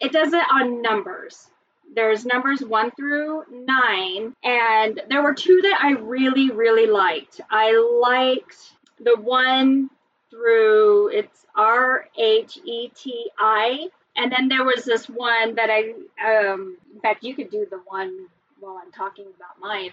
[0.00, 1.48] it does it on numbers.
[1.94, 7.40] There's numbers one through nine, and there were two that I really, really liked.
[7.50, 9.88] I liked the one
[10.30, 15.94] through it's R H E T I, and then there was this one that I,
[16.22, 18.26] um, in fact, you could do the one
[18.60, 19.90] while I'm talking about mine.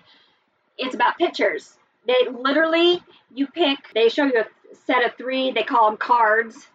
[0.78, 1.78] It's about pictures.
[2.08, 3.02] They literally,
[3.34, 6.68] you pick, they show you a set of three, they call them cards,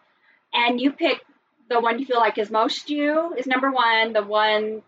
[0.53, 1.25] and you pick
[1.69, 4.83] the one you feel like is most you, is number one, the one,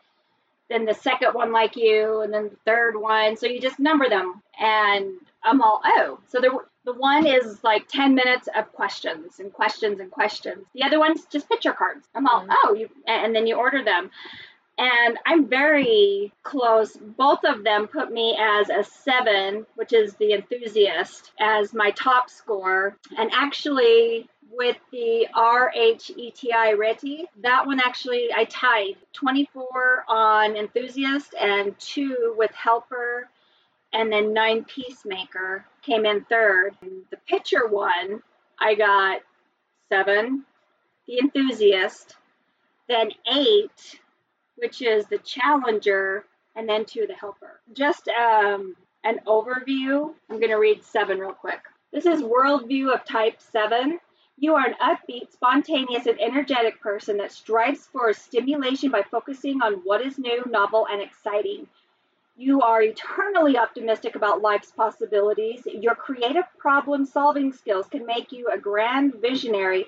[0.69, 3.37] then the second one like you, and then the third one.
[3.37, 5.13] So you just number them, and
[5.45, 6.19] I'm all, oh.
[6.29, 6.51] So there,
[6.85, 10.65] the one is like 10 minutes of questions and questions and questions.
[10.75, 12.09] The other one's just picture cards.
[12.15, 12.55] I'm all, Mhm.
[12.65, 14.11] oh, you, and then you order them.
[14.79, 16.97] And I'm very close.
[16.97, 22.31] Both of them put me as a seven, which is the enthusiast, as my top
[22.31, 22.97] score.
[23.17, 31.79] And actually, with the RHETI Reti, that one actually I tied 24 on enthusiast and
[31.79, 33.29] two with helper
[33.93, 36.77] and then nine peacemaker came in third.
[37.11, 38.23] The pitcher one,
[38.59, 39.21] I got
[39.89, 40.45] seven,
[41.07, 42.17] the enthusiast,
[42.89, 44.01] then eight,
[44.63, 47.61] which is the challenger, and then two, the helper.
[47.73, 50.15] Just um, an overview.
[50.31, 51.61] I'm going to read seven real quick.
[51.93, 53.99] This is worldview of type seven.
[54.39, 59.81] You are an upbeat, spontaneous, and energetic person that strives for stimulation by focusing on
[59.83, 61.67] what is new, novel, and exciting.
[62.37, 65.63] You are eternally optimistic about life's possibilities.
[65.67, 69.87] Your creative problem solving skills can make you a grand visionary,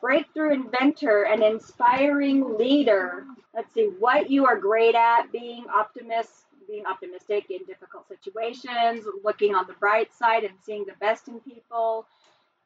[0.00, 3.24] breakthrough inventor, and inspiring leader.
[3.54, 6.30] Let's see what you are great at being optimist,
[6.68, 11.40] being optimistic in difficult situations, looking on the bright side and seeing the best in
[11.40, 12.06] people,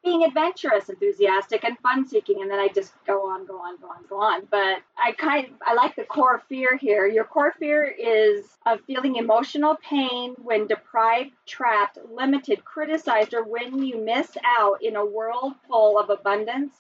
[0.05, 2.43] being adventurous, enthusiastic, and fun seeking.
[2.43, 4.47] And then I just go on, go on, go on, go on.
[4.51, 7.07] But I kind I like the core fear here.
[7.07, 13.83] Your core fear is of feeling emotional pain when deprived, trapped, limited, criticized, or when
[13.83, 16.75] you miss out in a world full of abundance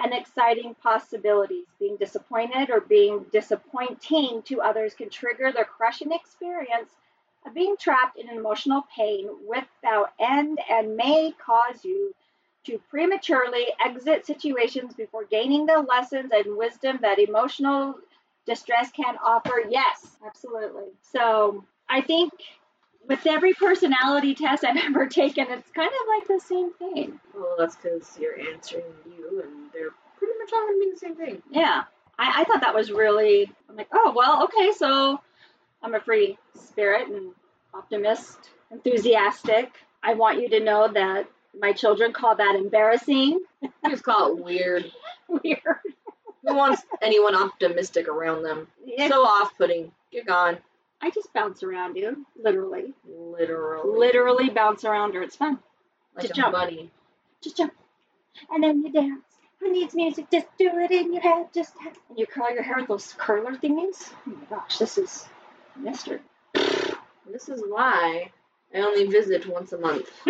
[0.00, 1.66] and exciting possibilities.
[1.78, 6.90] Being disappointed or being disappointing to others can trigger the crushing experience
[7.46, 12.14] of being trapped in emotional pain without end and may cause you
[12.64, 17.94] to prematurely exit situations before gaining the lessons and wisdom that emotional
[18.46, 19.62] distress can offer.
[19.68, 20.88] Yes, absolutely.
[21.12, 22.32] So I think
[23.08, 27.20] with every personality test I've ever taken, it's kind of like the same thing.
[27.34, 30.98] Well, that's because you're answering you, and they're pretty much all going to be the
[30.98, 31.42] same thing.
[31.50, 31.84] Yeah.
[32.18, 35.20] I, I thought that was really, I'm like, oh, well, okay, so
[35.82, 37.32] I'm a free spirit and
[37.74, 38.38] optimist,
[38.70, 39.72] enthusiastic.
[40.02, 41.26] I want you to know that
[41.58, 43.40] my children call that embarrassing.
[43.62, 44.90] You just call it weird.
[45.28, 45.60] Weird.
[46.46, 48.68] Who wants anyone optimistic around them?
[49.08, 49.90] So off-putting.
[50.12, 50.58] Get gone.
[51.04, 52.94] I just bounce around you, literally.
[53.06, 53.98] Literally.
[53.98, 55.22] Literally bounce around her.
[55.22, 55.58] It's fun.
[56.16, 56.52] Like a jump.
[56.54, 56.90] bunny.
[57.42, 57.74] Just jump.
[58.50, 59.26] And then you dance.
[59.60, 60.30] Who needs music?
[60.32, 61.48] Just do it in your head.
[61.52, 61.94] Just have.
[62.08, 64.14] And you curl your hair with those curler thingies.
[64.26, 65.28] Oh my gosh, this is
[65.76, 66.20] mister.
[67.30, 68.30] This is why
[68.74, 70.08] I only visit once a month.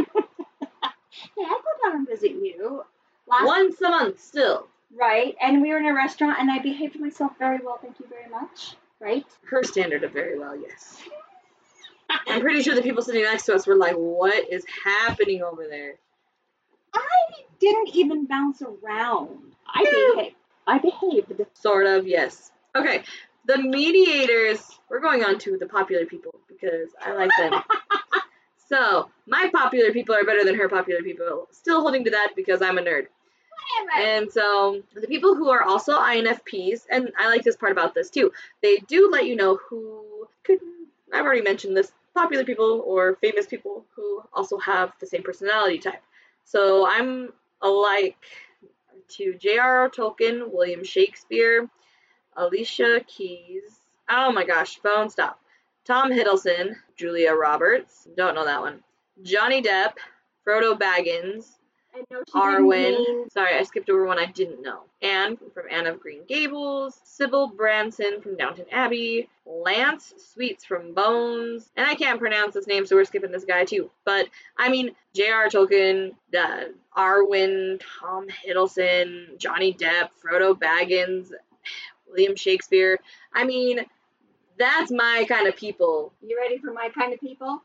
[1.37, 2.83] Yeah, I go down and visit you.
[3.27, 4.67] Last Once a month, still.
[4.93, 7.79] Right, and we were in a restaurant, and I behaved myself very well.
[7.81, 8.77] Thank you very much.
[9.05, 9.27] Right?
[9.51, 10.97] Her standard of very well, yes.
[12.27, 15.67] I'm pretty sure the people sitting next to us were like, "What is happening over
[15.69, 15.97] there?"
[16.95, 17.01] I
[17.61, 19.55] didn't even bounce around.
[19.69, 20.15] I Yeah.
[20.15, 20.37] behaved.
[20.67, 21.43] I behaved.
[21.53, 22.51] Sort of, yes.
[22.75, 23.03] Okay,
[23.47, 24.79] the mediators.
[24.89, 27.63] We're going on to the popular people because I like them.
[28.69, 31.49] so my popular people are better than her popular people.
[31.51, 33.09] Still holding to that because I'm a nerd.
[33.99, 38.11] And so the people who are also INFPs, and I like this part about this
[38.11, 40.59] too, they do let you know who could,
[41.13, 45.79] I've already mentioned this, popular people or famous people who also have the same personality
[45.79, 46.03] type.
[46.45, 48.17] So I'm alike
[49.09, 49.91] to J.R.R.
[49.91, 51.69] Tolkien, William Shakespeare,
[52.37, 55.41] Alicia Keys, oh my gosh, phone stop.
[55.85, 58.83] Tom Hiddleston, Julia Roberts, don't know that one.
[59.23, 59.95] Johnny Depp,
[60.47, 61.59] Frodo Baggins,
[61.95, 62.99] I know she Arwen.
[62.99, 64.83] mean- Sorry, I skipped over one I didn't know.
[65.01, 71.71] Anne from Anne of Green Gables, Sybil Branson from Downton Abbey, Lance Sweets from Bones,
[71.77, 73.91] and I can't pronounce his name, so we're skipping this guy too.
[74.05, 75.49] But I mean, J.R.
[75.49, 76.65] Tolkien, uh,
[76.97, 81.31] Arwen, Tom Hiddleston, Johnny Depp, Frodo Baggins,
[82.09, 82.99] William Shakespeare.
[83.33, 83.81] I mean,
[84.59, 86.13] that's my kind of people.
[86.23, 87.63] You ready for my kind of people?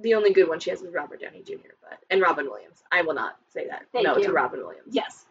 [0.00, 1.54] The only good one she has is Robert Downey Jr.
[1.82, 2.82] But and Robin Williams.
[2.92, 4.24] I will not say that Thank no you.
[4.24, 4.88] to Robin Williams.
[4.90, 5.26] Yes.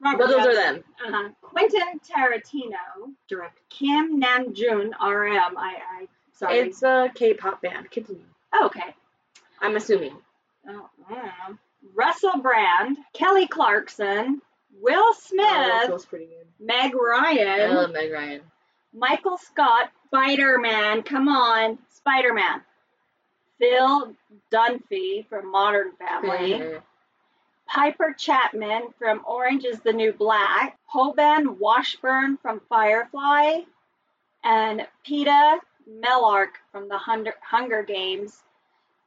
[0.00, 0.84] But those are them.
[1.06, 1.28] Uh-huh.
[1.42, 5.58] Quentin Tarantino directed Kim Namjoon RM.
[5.58, 6.58] I, I sorry.
[6.58, 7.90] It's a K-pop band.
[7.90, 8.22] Continue.
[8.64, 8.94] okay.
[9.60, 10.16] I'm assuming.
[10.68, 11.58] Oh, I don't know.
[11.94, 14.40] Russell Brand, Kelly Clarkson,
[14.80, 16.46] Will Smith, Oh, pretty good.
[16.60, 17.70] Meg Ryan.
[17.70, 18.40] I love Meg Ryan.
[18.92, 21.02] Michael Scott, Spider Man.
[21.02, 22.62] Come on, Spider Man.
[23.58, 24.14] Phil
[24.52, 26.52] Dunphy from Modern Family.
[26.52, 26.78] Mm-hmm.
[27.66, 33.60] Piper Chapman from Orange is the New Black, Hoban Washburn from Firefly,
[34.42, 35.58] and Peeta
[36.02, 38.42] Mellark from the Hunger, Hunger Games,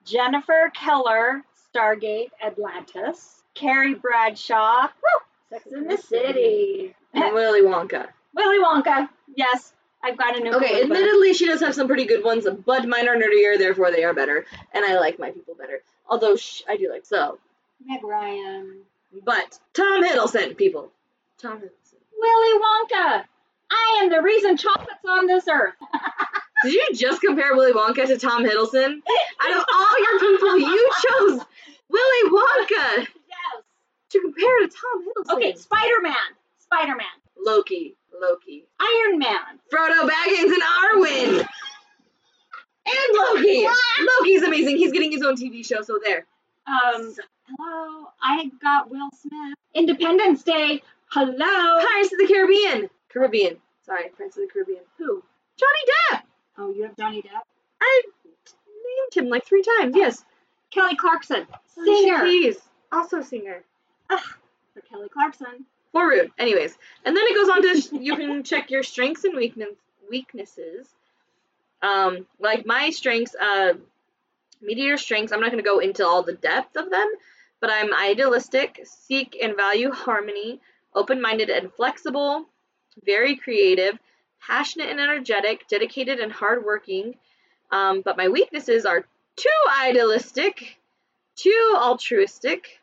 [0.06, 1.44] Jennifer Keller,
[1.74, 8.08] Stargate Atlantis, Carrie Bradshaw, woo, Sex in the City, and Willy Wonka.
[8.36, 9.74] Willy Wonka, yes,
[10.04, 10.84] I've got a new Okay, Willy Wonka.
[10.84, 14.14] admittedly, she does have some pretty good ones, but mine are nerdier, therefore they are
[14.14, 15.82] better, and I like my people better.
[16.10, 17.38] Although sh- I do like so.
[17.86, 18.82] Meg Ryan,
[19.26, 20.92] But Tom Hiddleston, people.
[21.38, 22.00] Tom Hiddleston.
[22.20, 23.24] Willy Wonka.
[23.72, 25.76] I am the reason chocolate's on this earth.
[26.64, 29.02] Did you just compare Willy Wonka to Tom Hiddleston?
[29.42, 31.46] Out of all your people, you chose
[31.90, 33.64] Willy Wonka Yes.
[34.12, 35.36] to compare to Tom Hiddleston.
[35.38, 36.16] Okay, Spider Man.
[36.60, 37.08] Spider Man.
[37.44, 37.96] Loki.
[38.20, 38.66] Loki.
[38.80, 39.60] Iron Man.
[39.72, 41.48] Frodo Baggins and Arwen.
[42.86, 43.68] And Loki.
[44.00, 44.78] Loki's amazing.
[44.78, 46.26] He's getting his own TV show, so there.
[46.68, 47.14] Um,
[47.58, 48.08] hello.
[48.22, 49.56] I got Will Smith.
[49.74, 50.82] Independence Day.
[51.08, 51.36] Hello.
[51.38, 52.90] Pirates of the Caribbean.
[53.10, 53.58] Caribbean.
[53.86, 54.84] Sorry, Pirates of the Caribbean.
[54.98, 55.24] Who?
[55.58, 56.22] Johnny Depp.
[56.58, 57.42] Oh, you have Johnny Depp.
[57.82, 58.02] I
[58.68, 59.96] named him like three times.
[59.96, 60.24] Yes.
[60.72, 61.46] Kelly Clarkson.
[61.76, 62.24] Singer.
[62.26, 62.58] Keys.
[62.92, 63.64] Also singer.
[64.10, 65.66] For Kelly Clarkson.
[65.92, 66.32] For rude.
[66.38, 69.76] Anyways, and then it goes on to sh- you can check your strengths and weakness
[70.10, 70.88] weaknesses.
[71.82, 73.74] Um, like my strengths, uh,
[74.62, 75.34] mediator strengths.
[75.34, 77.12] I'm not going to go into all the depth of them,
[77.60, 80.60] but I'm idealistic, seek and value harmony,
[80.94, 82.46] open-minded and flexible,
[83.04, 83.98] very creative,
[84.40, 87.16] passionate and energetic, dedicated and hardworking.
[87.72, 89.50] Um, but my weaknesses are too
[89.82, 90.78] idealistic,
[91.36, 92.80] too altruistic,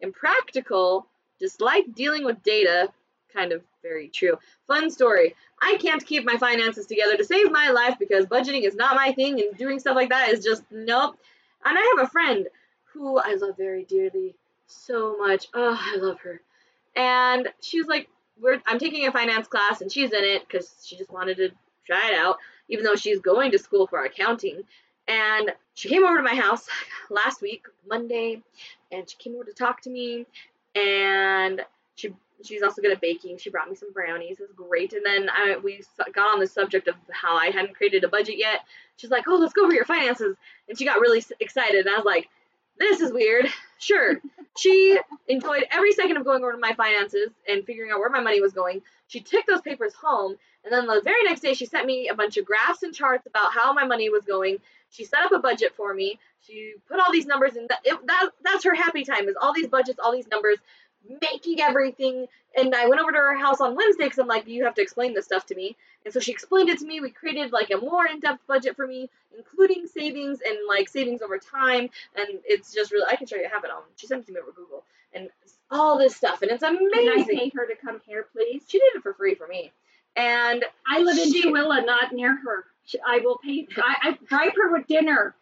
[0.00, 1.06] impractical,
[1.38, 2.88] dislike dealing with data.
[3.32, 4.38] Kind of very true.
[4.66, 5.34] Fun story.
[5.60, 9.12] I can't keep my finances together to save my life because budgeting is not my
[9.12, 11.18] thing and doing stuff like that is just nope.
[11.64, 12.48] And I have a friend
[12.92, 14.34] who I love very dearly
[14.66, 15.48] so much.
[15.54, 16.40] Oh, I love her.
[16.96, 18.08] And she was like,
[18.40, 21.50] "We're I'm taking a finance class and she's in it because she just wanted to
[21.86, 24.62] try it out, even though she's going to school for accounting."
[25.06, 26.68] And she came over to my house
[27.10, 28.42] last week, Monday,
[28.92, 30.26] and she came over to talk to me.
[30.78, 31.62] And
[31.96, 32.14] she
[32.44, 33.38] she's also good at baking.
[33.38, 34.38] She brought me some brownies.
[34.38, 34.92] It was great.
[34.92, 38.38] And then I, we got on the subject of how I hadn't created a budget
[38.38, 38.60] yet.
[38.96, 40.36] She's like, "Oh, let's go over your finances."
[40.68, 41.86] And she got really excited.
[41.86, 42.28] And I was like,
[42.78, 43.46] "This is weird."
[43.78, 44.20] Sure.
[44.58, 44.98] She
[45.28, 48.52] enjoyed every second of going over my finances and figuring out where my money was
[48.52, 48.82] going.
[49.06, 52.14] She took those papers home, and then the very next day, she sent me a
[52.16, 54.58] bunch of graphs and charts about how my money was going.
[54.90, 56.18] She set up a budget for me.
[56.40, 57.66] She put all these numbers in.
[57.68, 60.58] That, it, that that's her happy time is all these budgets, all these numbers,
[61.20, 62.26] making everything.
[62.56, 64.82] And I went over to her house on Wednesday because I'm like, you have to
[64.82, 65.76] explain this stuff to me.
[66.04, 67.00] And so she explained it to me.
[67.00, 71.38] We created like a more in-depth budget for me, including savings and like savings over
[71.38, 71.90] time.
[72.16, 73.44] And it's just really, I can show you.
[73.44, 73.82] I have it on.
[73.96, 75.28] She sent it to me over Google and
[75.70, 77.38] all this stuff, and it's Can I amazing.
[77.38, 78.62] pay her to come here, please?
[78.68, 79.72] She did it for free for me.
[80.18, 81.42] And I live in She-
[81.86, 82.64] not near her.
[82.84, 83.68] She, I will pay.
[83.76, 85.34] I, I bribe her with dinner.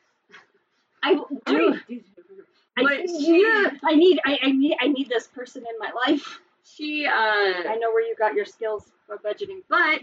[1.02, 1.14] I
[1.46, 1.80] do.
[2.76, 3.44] I, But she-
[3.84, 4.20] I need.
[4.26, 4.76] I, I need.
[4.80, 6.40] I need this person in my life.
[6.64, 9.60] she, uh, I know where you got your skills for budgeting.
[9.70, 10.02] But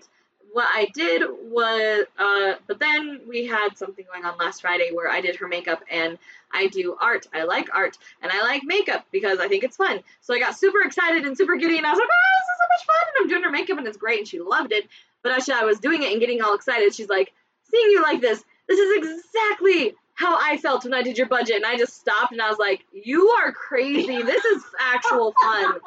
[0.53, 5.09] what I did was, uh, but then we had something going on last Friday where
[5.09, 6.19] I did her makeup and
[6.53, 7.25] I do art.
[7.33, 9.99] I like art and I like makeup because I think it's fun.
[10.21, 12.59] So I got super excited and super giddy and I was like, oh, this is
[12.59, 13.07] so much fun.
[13.07, 14.87] And I'm doing her makeup and it's great and she loved it.
[15.23, 17.33] But as I was doing it and getting all excited, she's like,
[17.71, 21.57] seeing you like this, this is exactly how I felt when I did your budget.
[21.57, 24.21] And I just stopped and I was like, you are crazy.
[24.21, 25.79] This is actual fun.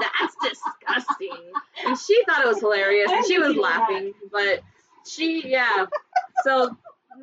[0.00, 1.52] That's disgusting.
[1.86, 4.12] And she thought it was hilarious and she was laughing.
[4.30, 4.60] But
[5.06, 5.86] she, yeah.
[6.44, 6.76] So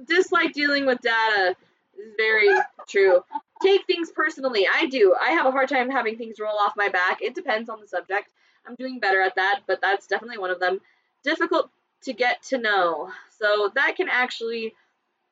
[0.07, 1.55] dislike dealing with data
[1.97, 2.49] is very
[2.87, 3.23] true.
[3.61, 4.67] take things personally.
[4.71, 5.15] I do.
[5.19, 7.21] I have a hard time having things roll off my back.
[7.21, 8.29] It depends on the subject.
[8.67, 10.79] I'm doing better at that, but that's definitely one of them.
[11.23, 11.69] Difficult
[12.03, 13.11] to get to know.
[13.39, 14.73] So that can actually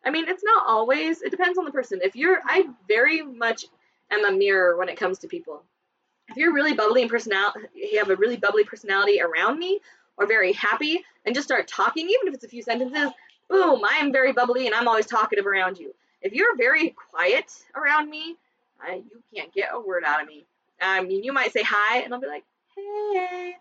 [0.05, 1.21] I mean, it's not always.
[1.21, 1.99] It depends on the person.
[2.03, 3.65] If you're I very much
[4.11, 5.63] am a mirror when it comes to people.
[6.29, 9.79] If you're really bubbly and personality, you have a really bubbly personality around me,
[10.17, 13.11] or very happy, and just start talking, even if it's a few sentences,
[13.47, 15.93] boom, I am very bubbly and I'm always talkative around you.
[16.21, 17.45] If you're very quiet
[17.75, 18.35] around me,
[18.81, 20.45] I, you can't get a word out of me.
[20.81, 22.43] I mean, you might say hi, and I'll be like,
[22.75, 23.55] hey.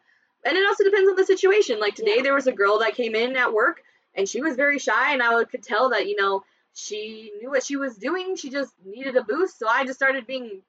[0.46, 1.80] And it also depends on the situation.
[1.80, 2.22] Like today, Yeah.
[2.22, 3.82] there was a girl that came in at work,
[4.14, 6.44] and she was very shy, and I would- could tell that, you know,
[6.74, 8.36] she knew what she was doing.
[8.36, 10.62] She just needed a boost, so I just started being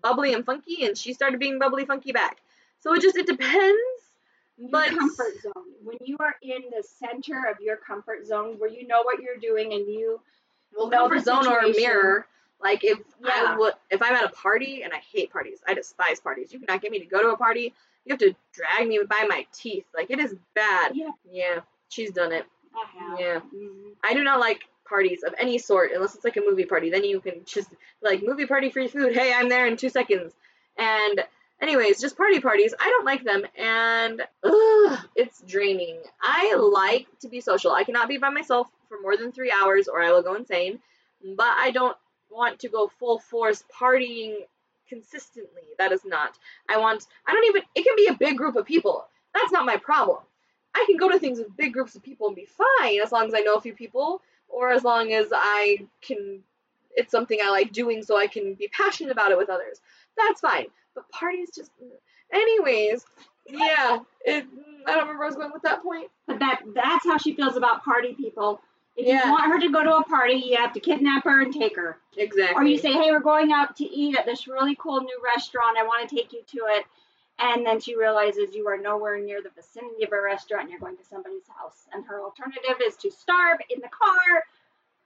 [0.00, 2.38] bubbly and funky, and she started being bubbly funky back.
[2.80, 3.78] So it just it depends.
[4.70, 5.64] But your comfort zone.
[5.82, 9.36] When you are in the center of your comfort zone where you know what you're
[9.38, 10.20] doing and you
[10.76, 12.26] well, know comfort zone or a mirror.
[12.60, 13.56] Like if I Yeah.
[13.56, 16.52] would, if I'm at a party and I hate parties, I despise parties.
[16.52, 17.74] You cannot get me to go to a party.
[18.04, 19.86] You have to drag me by my teeth.
[19.94, 20.94] Like it is bad.
[20.94, 21.10] Yeah.
[21.30, 22.46] Yeah, she's done it.
[22.74, 23.16] I.
[23.20, 23.40] Yeah.
[23.54, 23.92] Mhm.
[24.02, 26.90] I do not like parties of any sort unless it's like a movie party.
[26.90, 27.68] Then you can just
[28.02, 29.14] like movie party free food.
[29.14, 30.32] Hey, I'm there in two seconds.
[30.76, 31.24] And
[31.60, 32.74] anyways, just party parties.
[32.78, 35.98] I don't like them, and ugh, it's draining.
[36.20, 37.72] I like to be social.
[37.72, 40.80] I cannot be by myself for more than three hours, or I will go insane.
[41.36, 41.96] But I don't
[42.30, 44.36] want to go full force partying
[44.88, 45.62] consistently.
[45.78, 46.38] That is not.
[46.68, 47.06] I want.
[47.26, 47.62] I don't even.
[47.74, 49.06] It can be a big group of people.
[49.34, 50.18] That's not my problem.
[50.74, 53.26] I can go to things with big groups of people and be fine as long
[53.26, 56.42] as I know a few people or as long as I can
[56.94, 59.80] it's something I like doing so I can be passionate about it with others.
[60.16, 60.66] That's fine.
[60.94, 61.70] But parties just
[62.32, 63.04] anyways,
[63.48, 64.44] yeah, it
[64.86, 66.10] I don't remember where I was going with that point.
[66.26, 68.60] But that that's how she feels about party people.
[68.94, 69.24] If Yeah.
[69.26, 71.76] you want her to go to a party, you have to kidnap her and take
[71.76, 71.96] her.
[72.18, 72.62] Exactly.
[72.62, 75.78] Or you say, "Hey, we're going out to eat at this really cool new restaurant.
[75.78, 76.84] I want to take you to it."
[77.42, 80.80] And then she realizes you are nowhere near the vicinity of a restaurant and you're
[80.80, 81.88] going to somebody's house.
[81.92, 84.44] And her alternative is to starve in the car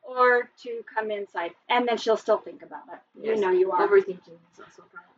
[0.02, 1.52] or to come inside.
[1.70, 2.98] And then she'll still think about it.
[3.20, 3.36] Yes.
[3.36, 3.88] You know you are.
[3.88, 5.14] overthinking is also a problem.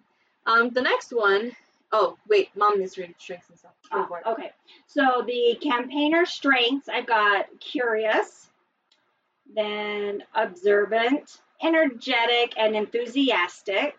[0.47, 1.53] Um the next one
[1.93, 3.73] oh wait, mom needs to read strengths and stuff.
[3.93, 4.51] Oh, okay.
[4.87, 8.49] So the campaigner strengths, I've got curious,
[9.55, 13.97] then observant, energetic, and enthusiastic.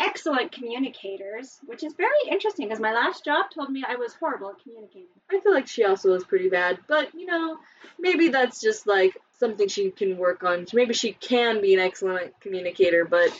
[0.00, 4.50] Excellent communicators, which is very interesting because my last job told me I was horrible
[4.50, 5.06] at communicating.
[5.30, 7.58] I feel like she also is pretty bad, but you know,
[7.98, 10.66] maybe that's just like something she can work on.
[10.72, 13.30] Maybe she can be an excellent communicator, but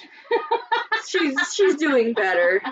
[1.06, 2.62] she's she's doing better.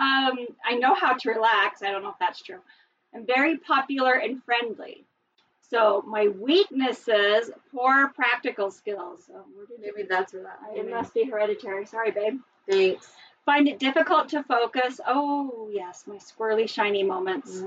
[0.00, 1.82] Um, I know how to relax.
[1.82, 2.60] I don't know if that's true.
[3.12, 5.04] I'm very popular and friendly.
[5.70, 9.24] So my weaknesses, poor practical skills.
[9.26, 10.58] So did Maybe that's where that.
[10.74, 11.84] it must be hereditary.
[11.86, 12.40] Sorry, babe.
[12.70, 13.08] Thanks.
[13.44, 15.00] Find it difficult to focus.
[15.06, 17.62] Oh, yes, my squirrely, shiny moments.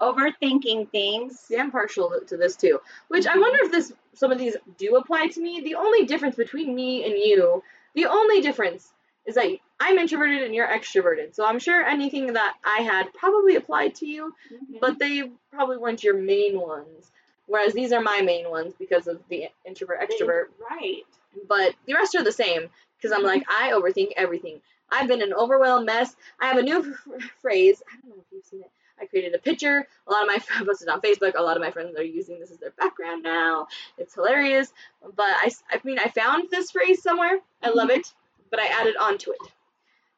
[0.00, 1.38] Overthinking things.
[1.40, 2.80] See, I'm partial to- this too.
[3.08, 5.60] Which I wonder if this some of these do apply to me.
[5.60, 7.62] The only difference between me and you,
[7.94, 8.92] the only difference
[9.26, 9.46] is that
[9.80, 11.34] I'm introverted and you're extroverted.
[11.34, 14.80] So I'm sure anything that I had probably applied to you, Mhm.
[14.80, 17.10] but they probably weren't your main ones.
[17.46, 20.44] Whereas these are my main ones because of the introvert extrovert.
[20.70, 21.02] Right.
[21.48, 23.26] But the rest are the same because I'm mhm.
[23.26, 24.60] like I overthink everything.
[24.90, 26.14] I've been an overwhelmed mess.
[26.40, 26.94] I have a new
[27.42, 27.82] phrase.
[27.90, 28.70] I don't know if you've seen it.
[29.00, 29.86] I created a picture.
[30.06, 31.34] A lot of my I posted on Facebook.
[31.36, 33.66] A lot of my friends are using this as their background now.
[33.98, 34.72] It's hilarious.
[35.02, 37.38] But I, I mean, I found this phrase somewhere.
[37.62, 37.98] I love mhm.
[37.98, 38.12] it,
[38.50, 39.40] but I added on to it.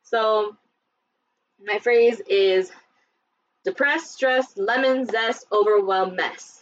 [0.03, 0.57] So
[1.65, 2.71] my phrase is
[3.65, 6.56] depressed, stressed, lemon zest, overwhelmed mess.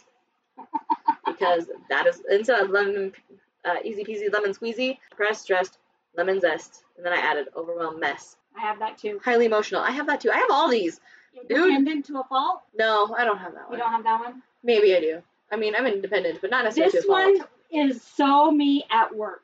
[1.25, 3.13] Because that is instead of lemon,
[3.65, 5.77] uh, easy peasy lemon squeezy, depressed, dressed
[6.17, 8.37] lemon zest, and then I added overwhelmed mess.
[8.57, 9.19] I have that too.
[9.23, 9.81] Highly emotional.
[9.81, 10.31] I have that too.
[10.31, 10.99] I have all these.
[11.49, 12.61] Independent to a fault.
[12.77, 13.77] No, I don't have that one.
[13.77, 14.41] You don't have that one.
[14.63, 15.21] Maybe I do.
[15.51, 17.49] I mean, I'm independent, but not necessarily This to a fault.
[17.71, 19.43] one is so me at work.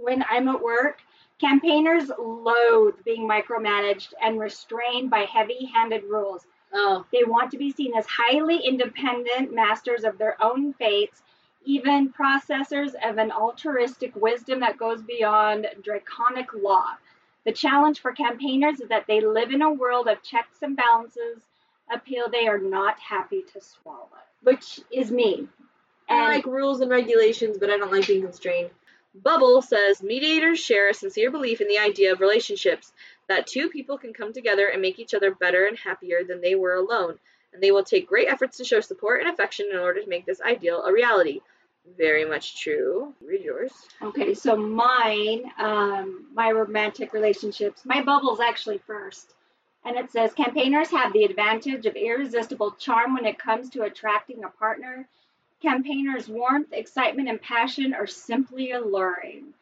[0.00, 0.98] When I'm at work,
[1.40, 6.44] campaigners loathe being micromanaged and restrained by heavy-handed rules.
[6.72, 11.22] Oh, They want to be seen as highly independent masters of their own fates,
[11.64, 16.96] even processors of an altruistic wisdom that goes beyond draconic law.
[17.44, 21.42] The challenge for campaigners is that they live in a world of checks and balances,
[21.92, 24.08] a pill they are not happy to swallow,
[24.42, 25.48] which is me.
[26.08, 28.70] I like rules and regulations, but I don't like being constrained.
[29.14, 32.92] Bubble says mediators share a sincere belief in the idea of relationships
[33.32, 36.54] that two people can come together and make each other better and happier than they
[36.54, 37.18] were alone,
[37.52, 40.26] and they will take great efforts to show support and affection in order to make
[40.26, 41.40] this ideal a reality.
[41.96, 43.14] Very much true.
[43.20, 43.72] Read yours.
[44.02, 49.34] Okay, so mine, um, my romantic relationships, my bubble's actually first.
[49.84, 54.44] And it says campaigners have the advantage of irresistible charm when it comes to attracting
[54.44, 55.08] a partner.
[55.60, 59.54] Campaigners' warmth, excitement, and passion are simply alluring.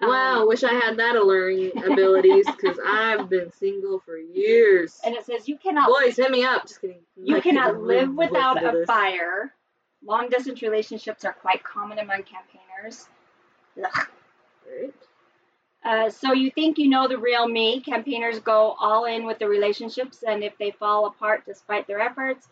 [0.00, 5.00] Wow, Um, wish I had that alluring abilities because I've been single for years.
[5.04, 6.62] and it says you cannot Boys, hit me up.
[6.66, 7.00] Just kidding.
[7.16, 8.86] you I cannot live without a this.
[8.86, 9.54] fire.
[10.04, 13.06] Long distance relationships are quite common among campaigners.
[13.82, 14.06] Ugh.
[14.70, 14.92] Right.
[15.84, 17.80] Uh, so you think you know the real me.
[17.80, 22.48] Campaigners go all in with the relationships, and if they fall apart despite their efforts,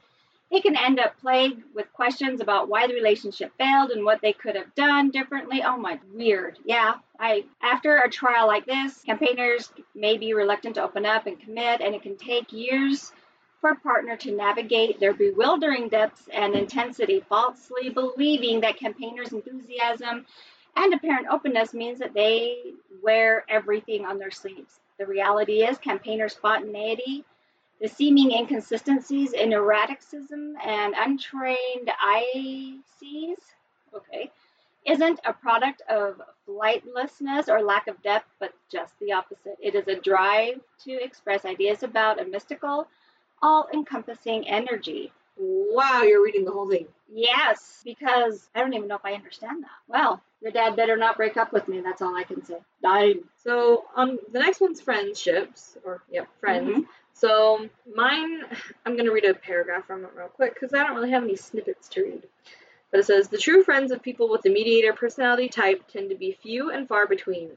[0.52, 4.34] they can end up plagued with questions about why the relationship failed and what they
[4.34, 5.62] could have done differently.
[5.64, 6.58] Oh my, weird.
[6.66, 11.40] Yeah, I after a trial like this, campaigners may be reluctant to open up and
[11.40, 13.12] commit, and it can take years
[13.62, 20.26] for a partner to navigate their bewildering depths and intensity, falsely believing that campaigners' enthusiasm
[20.76, 24.80] and apparent openness means that they wear everything on their sleeves.
[24.98, 27.24] The reality is, campaigner spontaneity,
[27.82, 33.34] the seeming inconsistencies in erraticism and untrained ICs,
[33.92, 34.30] okay,
[34.86, 39.56] isn't a product of flightlessness or lack of depth, but just the opposite.
[39.60, 42.86] It is a drive to express ideas about a mystical,
[43.42, 45.12] all encompassing energy.
[45.36, 46.86] Wow, you're reading the whole thing.
[47.12, 49.70] Yes, because I don't even know if I understand that.
[49.88, 51.80] Well, your dad better not break up with me.
[51.80, 52.58] That's all I can say.
[52.82, 53.24] Dying.
[53.42, 56.70] So um, the next one's friendships, or yep, friends.
[56.70, 56.86] Mhm.
[57.14, 58.42] So mine,
[58.86, 61.36] I'm gonna read a paragraph from it real quick because I don't really have any
[61.36, 62.22] snippets to read.
[62.90, 66.16] But it says the true friends of people with the mediator personality type tend to
[66.16, 67.50] be few and far between,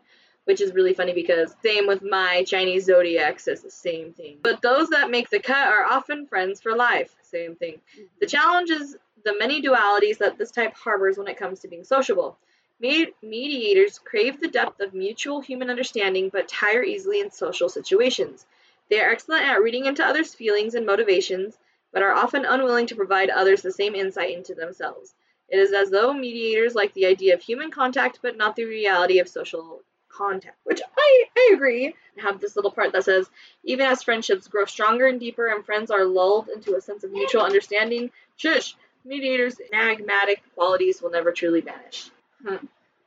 [0.45, 4.37] which is really funny because same with my Chinese zodiac says the same thing.
[4.41, 7.13] But those that make the cut are often friends for life.
[7.21, 7.81] Same thing.
[7.95, 8.03] Mm-hmm.
[8.21, 8.95] The challenge is
[9.25, 12.37] the many dualities that this type harbors when it comes to being sociable.
[12.79, 18.45] Mediators crave the depth of mutual human understanding but tire easily in social situations.
[18.89, 21.57] They are excellent at reading into others' feelings and motivations,
[21.91, 25.15] but are often unwilling to provide others the same insight into themselves.
[25.49, 29.19] It is as though mediators like the idea of human contact but not the reality
[29.19, 31.95] of social contact, which I, I agree.
[32.17, 33.29] I have this little part that says,
[33.63, 37.11] even as friendships grow stronger and deeper and friends are lulled into a sense of
[37.11, 42.09] mutual understanding, shush, mediators' enigmatic qualities will never truly vanish.
[42.45, 42.59] Huh.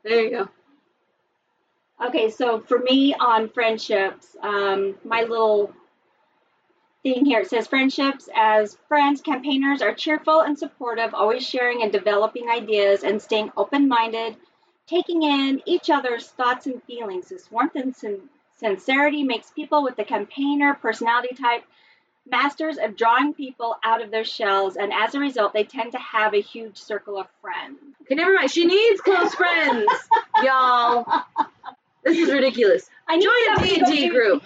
[0.05, 0.49] There you go.
[2.05, 5.73] Okay, so for me on friendships, um, my little
[7.03, 11.91] thing here it says friendships as friends, campaigners are cheerful and supportive, always sharing and
[11.91, 14.37] developing ideas and staying open minded,
[14.87, 17.29] taking in each other's thoughts and feelings.
[17.29, 21.65] This warmth and sin- sincerity makes people with the campaigner personality type
[22.31, 25.99] masters of drawing people out of their shells, and as a result, they tend to
[25.99, 27.79] have a huge circle of friends.
[28.03, 28.51] Okay, never mind.
[28.51, 29.87] She needs close friends,
[30.43, 31.07] y'all.
[32.05, 32.89] This is ridiculous.
[33.07, 34.43] I Join a somebody to go D&D group.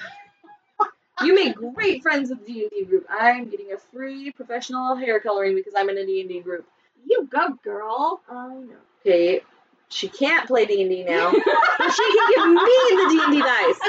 [1.22, 3.06] You make great friends with the D&D group.
[3.08, 6.66] I'm getting a free professional hair coloring because I'm in a D&D group.
[7.06, 8.20] You go, girl.
[8.28, 8.76] I know.
[9.00, 9.42] Okay,
[9.88, 11.30] she can't play D&D now,
[11.78, 13.80] but she can give me the D&D dice.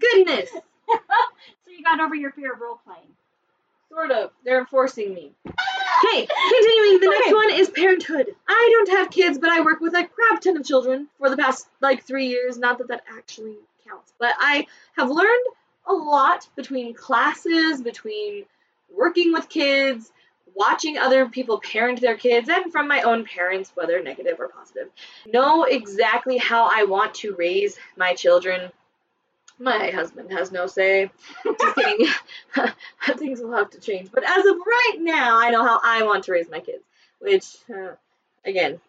[0.00, 0.50] Goodness.
[1.64, 3.06] So you got over your fear of role playing.
[3.90, 4.32] Sort of.
[4.44, 5.32] They're forcing me.
[6.02, 7.00] Okay, continuing.
[7.00, 7.34] The next Okay.
[7.34, 8.34] one is parenthood.
[8.48, 11.36] I don't have kids, but I work with a crap ton of children for the
[11.36, 12.58] past like three years.
[12.58, 15.46] Not that that actually counts, but I have learned
[15.86, 18.44] a lot between classes, between
[18.94, 20.10] working with kids,
[20.54, 24.88] watching other people parent their kids, and from my own parents, whether negative or positive.
[25.26, 28.70] Know exactly how I want to raise my children.
[29.60, 31.10] My husband has no say.
[31.44, 32.06] Just kidding.
[33.18, 34.10] Things will have to change.
[34.10, 36.82] But as of right now, I know how I want to raise my kids,
[37.18, 37.92] which, uh,
[38.42, 38.80] again,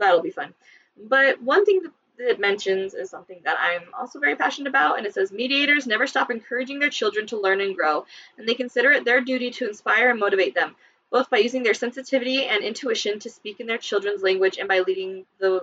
[0.00, 0.54] that'll be fun.
[0.96, 1.92] But one thing that
[2.30, 6.08] it mentions is something that I'm also very passionate about, and it says mediators never
[6.08, 8.04] stop encouraging their children to learn and grow,
[8.36, 10.74] and they consider it their duty to inspire and motivate them,
[11.12, 14.80] both by using their sensitivity and intuition to speak in their children's language and by
[14.80, 15.60] leading the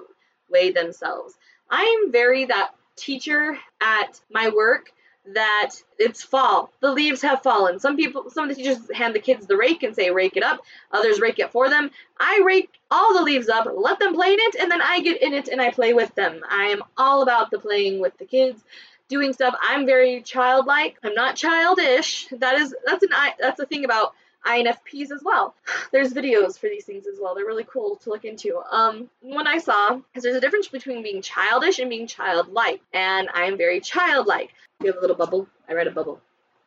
[0.49, 1.35] way themselves.
[1.69, 4.91] I am very that teacher at my work
[5.33, 6.71] that it's fall.
[6.79, 7.79] The leaves have fallen.
[7.79, 10.43] Some people, some of the teachers hand the kids the rake and say, rake it
[10.43, 10.61] up.
[10.91, 11.91] Others rake it for them.
[12.19, 15.21] I rake all the leaves up, let them play in it, and then I get
[15.21, 16.41] in it and I play with them.
[16.49, 18.63] I am all about the playing with the kids,
[19.07, 19.55] doing stuff.
[19.61, 20.97] I'm very childlike.
[21.03, 22.27] I'm not childish.
[22.31, 24.15] That is, that's an, that's a thing about
[24.45, 25.55] INFPs as well.
[25.91, 27.35] There's videos for these things as well.
[27.35, 28.61] They're really cool to look into.
[28.71, 33.29] Um, one I saw is there's a difference between being childish and being childlike, and
[33.33, 34.53] I'm very childlike.
[34.81, 35.47] You have a little bubble.
[35.67, 36.21] I read a bubble.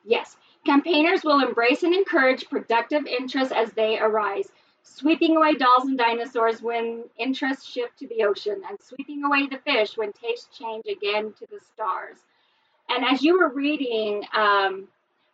[0.05, 0.37] Yes.
[0.65, 4.49] Campaigners will embrace and encourage productive interests as they arise.
[4.85, 9.59] sweeping away dolls and dinosaurs when interests shift to the ocean, and sweeping away the
[9.59, 12.19] fish when tastes change again to the stars.
[12.89, 14.89] And as you were reading, um,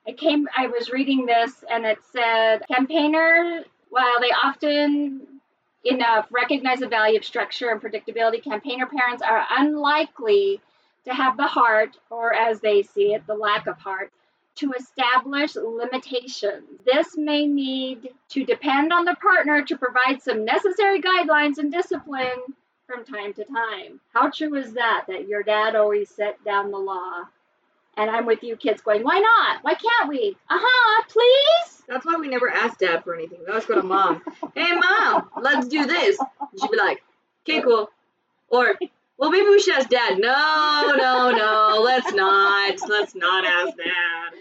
[0.08, 5.26] I came, I was reading this, and it said campaigners, while they often
[5.84, 10.60] enough recognize the value of structure and predictability, campaigner parents are unlikely
[11.04, 14.10] to have the heart, or as they see it, the lack of heart,
[14.56, 16.80] to establish limitations.
[16.86, 22.42] This may need to depend on the partner to provide some necessary guidelines and discipline
[22.86, 24.00] from time to time.
[24.14, 25.04] How true is that?
[25.06, 27.24] That your dad always set down the law.
[27.98, 29.58] And I'm with you kids going, why not?
[29.62, 30.36] Why can't we?
[30.48, 31.82] Uh huh, please?
[31.88, 33.40] That's why we never ask dad for anything.
[33.40, 34.22] We always go to mom.
[34.54, 36.16] hey, mom, let's do this.
[36.18, 37.02] And she'd be like,
[37.42, 37.90] okay, cool.
[38.50, 38.74] Or,
[39.18, 40.18] well, maybe we should ask dad.
[40.18, 42.78] No, no, no, let's not.
[42.88, 44.38] Let's not ask dad.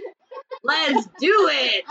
[0.63, 1.83] Let's do it.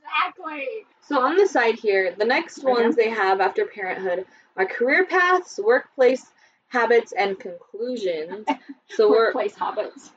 [0.00, 0.86] Exactly.
[1.06, 4.24] So on the side here, the next ones they have after parenthood
[4.56, 6.24] are career paths, workplace
[6.68, 8.46] habits, and conclusions.
[8.88, 10.10] So workplace hobbits.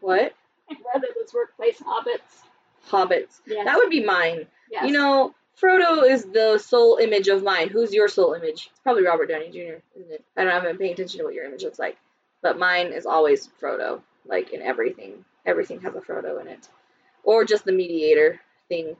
[0.00, 0.34] What?
[0.94, 2.44] Rather, it's workplace hobbits.
[2.88, 3.40] Hobbits.
[3.46, 3.64] Yes.
[3.64, 4.46] That would be mine.
[4.70, 4.86] yes.
[4.86, 7.68] You know, Frodo is the soul image of mine.
[7.68, 8.68] Who's your soul image?
[8.70, 10.24] It's probably Robert Downey Jr., isn't it?
[10.36, 11.96] I don't know, I haven't paying attention to what your image looks like.
[12.42, 15.24] But mine is always Frodo, like in everything.
[15.46, 16.68] Everything has a Frodo in it.
[17.24, 18.96] Or just the mediator thing.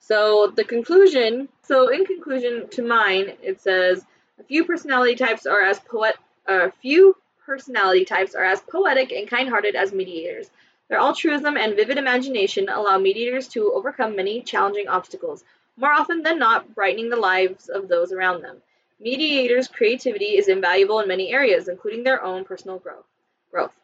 [0.00, 4.04] So the conclusion, so in conclusion to mine, it says
[4.40, 7.16] a few personality types are as poet a few
[7.48, 10.50] personality types are as poetic and kind-hearted as mediators.
[10.88, 15.44] Their altruism and vivid imagination allow mediators to overcome many challenging obstacles,
[15.78, 18.58] more often than not brightening the lives of those around them.
[19.00, 23.06] Mediators' creativity is invaluable in many areas, including their own personal growth.
[23.50, 23.74] growth.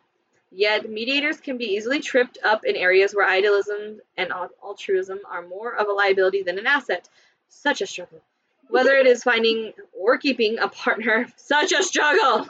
[0.52, 4.30] Yet, mediators can be easily tripped up in areas where idealism and
[4.62, 7.08] altruism are more of a liability than an asset.
[7.48, 8.20] Such a struggle.
[8.68, 12.46] Whether it is finding or keeping a partner, such a struggle.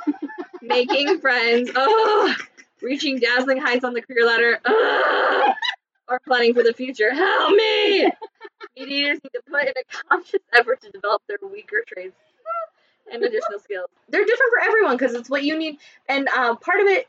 [0.63, 2.35] Making friends, oh,
[2.81, 5.55] reaching dazzling heights on the career ladder, ugh,
[6.09, 7.13] or planning for the future.
[7.13, 8.11] Help me!
[8.77, 12.17] Mediators need to put in a conscious effort to develop their weaker traits
[13.13, 13.89] and additional skills.
[14.09, 15.79] They're different for everyone because it's what you need.
[16.09, 17.09] And uh, part of it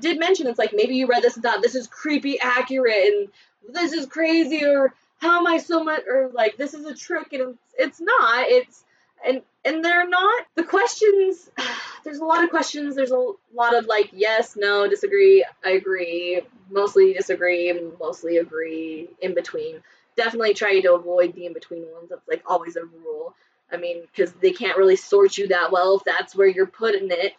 [0.00, 3.28] did mention it's like maybe you read this and thought this is creepy accurate and
[3.72, 4.94] this is crazy or
[5.24, 8.46] how am I so much or like this is a trick and it's, not.
[8.46, 8.84] It's
[9.26, 11.50] and and they're not the questions.
[12.04, 12.94] There's a lot of questions.
[12.94, 19.34] There's a lot of like yes, no, disagree, I agree, mostly disagree, mostly agree, in
[19.34, 19.80] between.
[20.16, 22.10] Definitely try to avoid the in between ones.
[22.10, 23.34] That's like always a rule.
[23.72, 27.10] I mean, because they can't really sort you that well if that's where you're putting
[27.10, 27.32] it.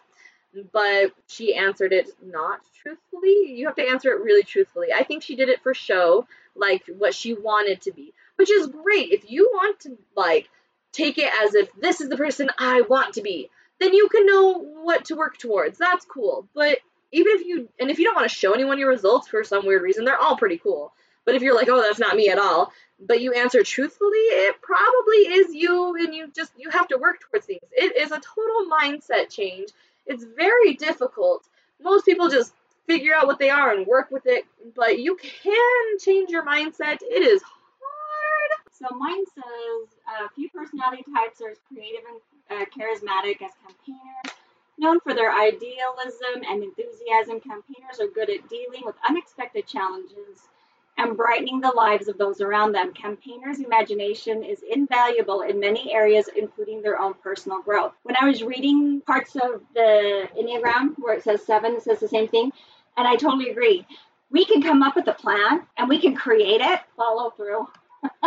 [0.74, 3.54] But she answered it not truthfully.
[3.54, 4.88] You have to answer it really truthfully.
[4.96, 6.26] I think she did it for show,
[6.56, 9.12] like what she wanted to be, which is great.
[9.12, 10.50] If you want to, like,
[10.92, 13.50] take it as if this is the person I want to be,
[13.80, 15.78] then you can know what to work towards.
[15.78, 16.48] That's cool.
[16.54, 16.78] But
[17.12, 19.66] even if you, and if you don't want to show anyone your results for some
[19.66, 20.94] weird reason, they're all pretty cool.
[21.26, 24.62] But if you're like, oh, that's not me at all, but you answer truthfully, it
[24.62, 27.62] probably is you, and you just, you have to work towards things.
[27.72, 29.70] It is a total mindset change.
[30.06, 31.48] It's very difficult.
[31.82, 32.54] Most people just
[32.88, 36.98] figure out what they are and work with it, but you can change your mindset.
[37.02, 38.52] It is hard.
[38.72, 44.38] So mine says a few personality types are as creative and uh, charismatic as campaigners.
[44.78, 50.50] Known for their idealism and enthusiasm, campaigners are good at dealing with unexpected challenges
[50.98, 52.94] and brightening the lives of those around them.
[52.94, 57.94] Campaigners' imagination is invaluable in many areas, including their own personal growth.
[58.04, 62.08] When I was reading parts of the Enneagram where it says seven, it says the
[62.08, 62.52] same thing,
[62.98, 63.86] and I totally agree.
[64.32, 67.68] We can come up with a plan and we can create it, follow through.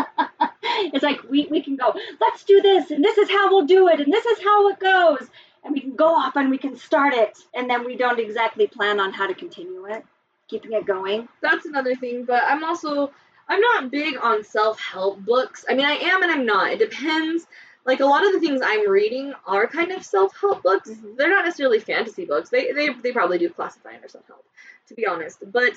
[0.93, 3.89] it's like we, we can go, let's do this, and this is how we'll do
[3.89, 5.29] it, and this is how it goes.
[5.64, 8.66] And we can go off and we can start it, and then we don't exactly
[8.66, 10.05] plan on how to continue it,
[10.49, 11.29] keeping it going.
[11.43, 13.12] That's another thing, but I'm also
[13.49, 15.64] I'm not big on self-help books.
[15.69, 16.71] I mean, I am and I'm not.
[16.71, 17.47] It depends.
[17.89, 20.91] Like a lot of the things I'm reading are kind of self-help books.
[20.91, 21.16] Mhm.
[21.16, 22.51] They're not necessarily fantasy books.
[22.51, 24.45] They they they probably do classify under self-help,
[24.89, 25.39] to be honest.
[25.51, 25.72] But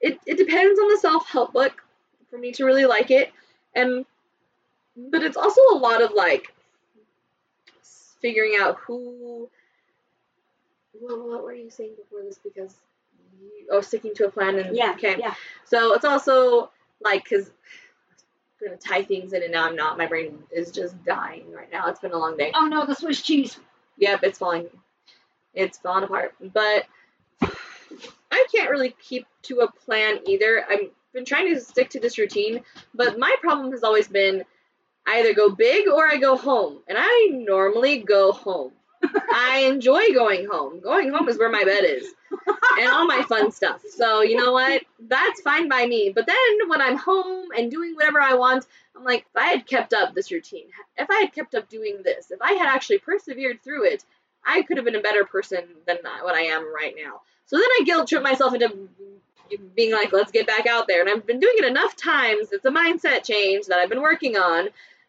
[0.00, 1.82] it it depends on the self-help book
[2.30, 3.32] for me to really like it.
[3.74, 4.06] And
[4.96, 6.54] but it's also a lot of like
[8.20, 9.48] figuring out who
[11.00, 12.76] well, what were you saying before this because
[13.40, 15.34] you, oh sticking to a plan and Yeah, okay yeah.
[15.64, 16.70] so it's also
[17.02, 17.52] like because I'm
[18.66, 19.98] gonna tie things in and now I'm not.
[19.98, 21.88] My brain is just dying right now.
[21.88, 22.52] It's been a long day.
[22.54, 23.58] Oh no, the Swiss cheese.
[23.98, 24.68] Yep, it's falling.
[25.54, 26.34] It's falling apart.
[26.40, 26.84] But
[27.40, 30.64] I can't really keep to a plan either.
[30.68, 32.62] I've been trying to stick to this routine,
[32.94, 34.44] but my problem has always been
[35.06, 36.78] I either go big or I go home.
[36.88, 38.72] And I normally go home.
[39.02, 40.80] I enjoy going home.
[40.80, 42.06] Going home is where my bed is
[42.78, 43.82] and all my fun stuff.
[43.96, 44.82] So, you know what?
[45.00, 46.10] That's fine by me.
[46.14, 48.66] But then when I'm home and doing whatever I want,
[48.96, 50.66] I'm like, if I had kept up this routine,
[50.96, 54.04] if I had kept up doing this, if I had actually persevered through it,
[54.44, 57.20] I could have been a better person than what I am right now.
[57.46, 58.88] So then I guilt trip myself into
[59.74, 61.00] being like, let's get back out there.
[61.00, 62.48] And I've been doing it enough times.
[62.52, 64.68] It's a mindset change that I've been working on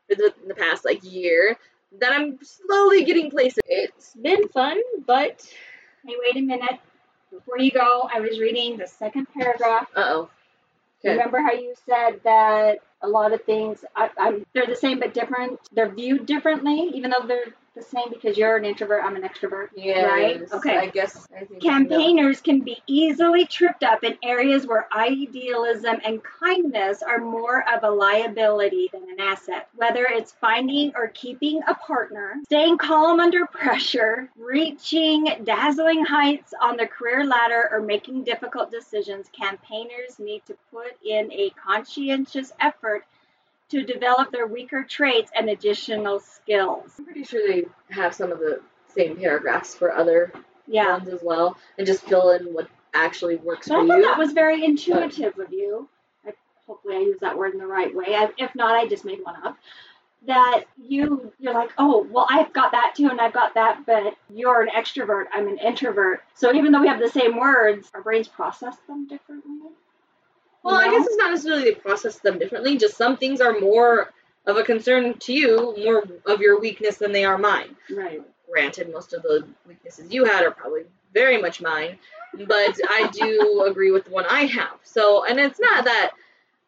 [0.10, 0.18] in
[0.48, 1.58] the past like year
[2.00, 3.60] that I'm slowly getting places.
[3.68, 5.48] It's been fun, but
[6.06, 6.80] Hey, wait a minute.
[7.32, 9.90] Before you go, I was reading the second paragraph.
[9.96, 10.30] uh oh.
[11.04, 15.14] Remember how you said that a lot of things I, I'm they're the same but
[15.14, 15.60] different.
[15.72, 19.70] They're viewed differently, even though they're the same because you're an introvert, I'm an extrovert.
[19.76, 20.06] Yeah.
[20.06, 20.42] Right?
[20.52, 20.78] Okay.
[20.78, 21.28] I guess.
[21.36, 27.20] I think Campaigners can be easily tripped up in areas where idealism and kindness are
[27.20, 29.70] more of a liability than an asset.
[29.76, 36.78] Whether it's finding or keeping a partner, staying calm under pressure, reaching dazzling heights on
[36.78, 43.06] the career ladder, or making difficult decisions, campaigners need to put in a conscientious effort
[43.70, 46.92] to develop their weaker traits and additional skills.
[46.98, 50.32] I'm pretty sure they have some of the same paragraphs for other
[50.68, 50.94] Yeah.
[50.98, 54.04] ones as well, and just fill in what actually works So for I thought you.
[54.06, 55.88] that was very intuitive of you.
[56.26, 56.34] I,
[56.66, 58.16] hopefully, I use that word in the right way.
[58.16, 59.58] I, if not, I just made one up.
[60.26, 64.16] That you you're like, oh, well, I've got that too, and I've got that, but
[64.34, 65.26] you're an extrovert.
[65.32, 66.24] I'm an introvert.
[66.34, 69.52] So even though we have the same words, our brains process them differently.
[70.68, 72.78] Well, I guess it's not necessarily they process them differently.
[72.78, 74.12] Just some things are more
[74.46, 77.76] of a concern to you, more of your weakness than they are mine.
[77.90, 78.22] Right.
[78.50, 81.98] Granted, most of the weaknesses you had are probably very much mine,
[82.34, 84.78] but I do agree with the one I have.
[84.84, 86.12] So, and it's not that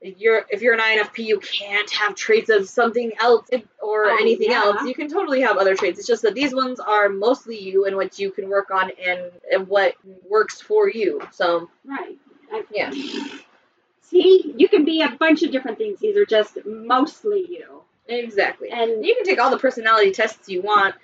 [0.02, 3.48] you're if you're an INFP, you can't have traits of something else
[3.82, 4.62] or Oh, anything yeah.
[4.64, 4.84] else.
[4.86, 6.00] You can totally have other traits.
[6.00, 9.32] It's just that these ones are mostly you and what you can work on and,
[9.52, 9.96] and what
[10.30, 11.22] works for you.
[11.32, 12.18] So, Right.
[12.52, 12.92] I, yeah.
[14.10, 16.00] See, you can be a bunch of different things.
[16.00, 17.82] These are just mostly you.
[18.08, 18.70] Exactly.
[18.72, 20.96] And You can take all the personality tests you want,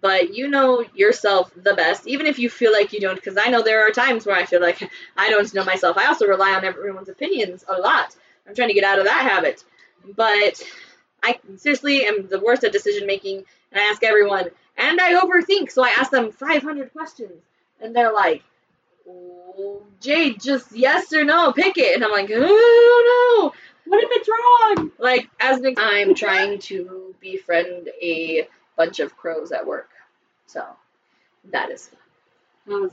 [0.00, 3.16] but you know yourself the best, even if you feel like you don't.
[3.16, 4.80] Because I know there are times where I feel like
[5.16, 5.96] I don't know myself.
[5.98, 8.14] I also rely on everyone's opinions a lot.
[8.46, 9.64] I'm trying to get out of that habit.
[10.16, 10.62] But
[11.22, 15.70] I seriously am the worst at decision making, and I ask everyone, and I overthink.
[15.70, 17.42] So I ask them 500 questions,
[17.80, 18.51] and they're like, "Oh,
[20.00, 21.94] Jade, just yes or no, pick it.
[21.94, 23.52] And I'm like, I don't know.
[23.86, 24.90] what if it's wrong?
[24.98, 29.90] Like, as an I'm trying to befriend a bunch of crows at work.
[30.46, 30.64] So,
[31.50, 31.98] that is fun.
[32.68, 32.92] I was,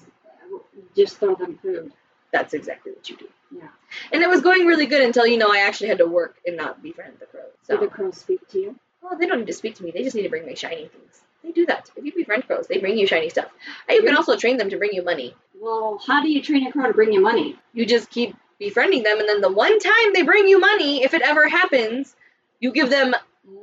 [0.95, 1.91] just throw them food.
[2.31, 3.27] That's exactly what you do.
[3.51, 3.67] Yeah.
[4.11, 6.57] And it was going really good until, you know, I actually had to work and
[6.57, 7.45] not befriend the crows.
[7.67, 8.75] Do the crows speak to you?
[9.01, 9.91] well, they don't need to speak to me.
[9.91, 11.21] They just need to bring me shiny things.
[11.43, 11.89] They do that.
[11.95, 13.49] If you befriend crows, they bring you shiny stuff.
[13.89, 15.35] You can also train them to bring you money.
[15.59, 17.57] Well, how do you train a crow to bring you money?
[17.73, 21.13] You just keep befriending them, and then the one time they bring you money, if
[21.13, 22.15] it ever happens,
[22.59, 23.13] you give them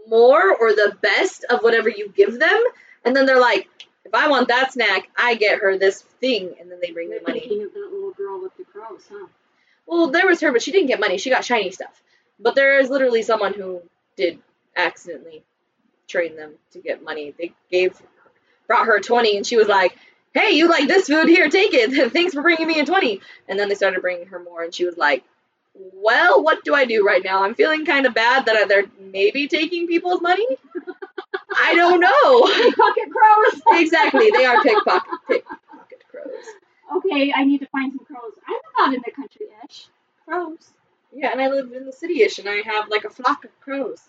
[0.07, 2.63] more or the best of whatever you give them,
[3.05, 3.69] and then they're like,
[4.05, 7.19] if I want that snack, I get her this thing, and then they bring me
[7.27, 7.41] money.
[7.41, 9.27] thinking of that little girl with the crows, huh?
[9.87, 11.19] Well, there was her, but she didn't get money.
[11.19, 12.03] She got shiny stuff.
[12.39, 13.83] But there is literally someone who
[14.17, 14.39] did
[14.77, 15.45] accidentally
[16.09, 17.35] train them to get money.
[17.37, 18.01] They gave,
[18.67, 19.97] brought her 20, and she was like,
[20.37, 21.29] hey, you like this food?
[21.29, 22.13] Here, take it.
[22.13, 23.21] Thanks for bringing me a 20.
[23.49, 25.25] And then they started bringing her more, and she was like,
[25.75, 27.43] well, what do I do right now?
[27.43, 30.47] I'm feeling kind of bad that they're maybe taking people's money.
[31.59, 32.43] I don't know.
[32.77, 33.63] Pocket crows!
[33.81, 36.45] exactly, they are pickpocket, pickpocket crows.
[36.97, 38.33] okay, I need to find some crows.
[38.47, 39.89] I'm not in the country-ish.
[40.25, 40.73] Crows.
[41.13, 44.03] Yeah, and I live in the city-ish, and I have like a flock of crows.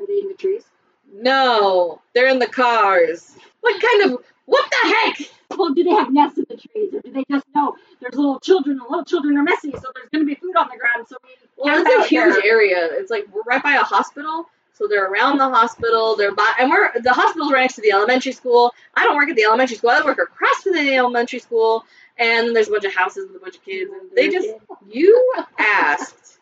[0.00, 0.64] Are they in the trees?
[1.12, 3.36] No, they're in the cars.
[3.60, 5.30] What kind of what the heck?
[5.58, 8.40] Well, do they have nests in the trees, or do they just know there's little
[8.40, 11.06] children, and little children are messy, so there's going to be food on the ground,
[11.08, 11.30] so we
[11.64, 12.44] Well, it's a huge there.
[12.44, 12.88] area.
[12.92, 16.16] It's like we're right by a hospital, so they're around the hospital.
[16.16, 18.72] They're by, and we're the hospital's right next to the elementary school.
[18.94, 19.90] I don't work at the elementary school.
[19.90, 21.84] I work across from the elementary school,
[22.18, 24.48] and then there's a bunch of houses with a bunch of kids, and they just
[24.88, 26.38] you asked.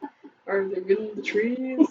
[0.47, 1.87] Are they in the trees?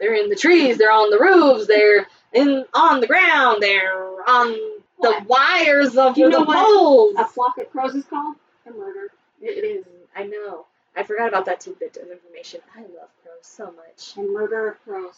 [0.00, 0.78] They're in the trees.
[0.78, 1.66] They're on the roofs.
[1.66, 3.62] They're in on the ground.
[3.62, 4.56] They're on
[5.00, 7.14] the wires of you know the poles.
[7.18, 8.36] a flock of crows is called?
[8.66, 9.10] A murder.
[9.40, 9.84] It is.
[10.14, 10.66] I know.
[10.96, 12.60] I forgot about that tidbit of information.
[12.74, 14.16] I love crows so much.
[14.16, 15.16] A murder of crows.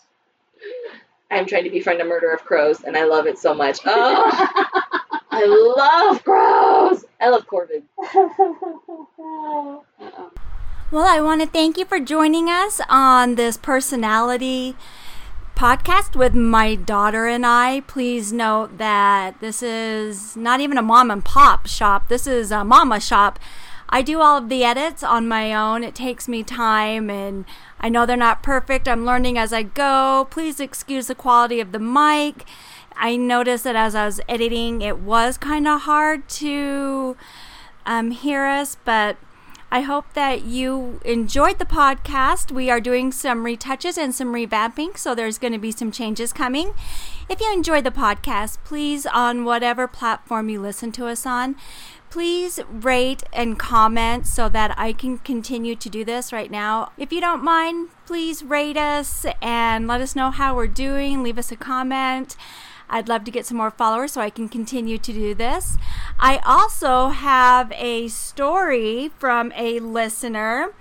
[1.30, 3.80] I'm trying to befriend a murder of crows, and I love it so much.
[5.30, 7.04] Oh, I love crows.
[7.20, 7.84] I love Corvid.
[10.90, 14.74] Well, I want to thank you for joining us on this personality
[15.58, 17.80] podcast with my daughter and I.
[17.80, 22.62] Please note that this is not even a mom and pop shop, this is a
[22.62, 23.40] mama shop.
[23.88, 25.82] I do all of the edits on my own.
[25.82, 27.44] It takes me time and
[27.80, 28.86] I know they're not perfect.
[28.86, 30.28] I'm learning as I go.
[30.30, 32.44] Please excuse the quality of the mic.
[32.94, 37.16] I noticed that as I was editing, it was kind of hard to
[37.84, 39.16] um, hear us, but
[39.70, 42.50] I hope that you enjoyed the podcast.
[42.50, 46.32] We are doing some retouches and some revamping, so there's going to be some changes
[46.32, 46.72] coming.
[47.28, 51.54] If you enjoyed the podcast, please, on whatever platform you listen to us on,
[52.08, 56.92] please rate and comment so that I can continue to do this right now.
[56.96, 61.22] If you don't mind, please rate us and let us know how we're doing.
[61.22, 62.36] Leave us a comment.
[62.90, 65.76] I'd love to get some more followers so I can continue to do this.
[66.18, 70.74] I also have a story from a listener.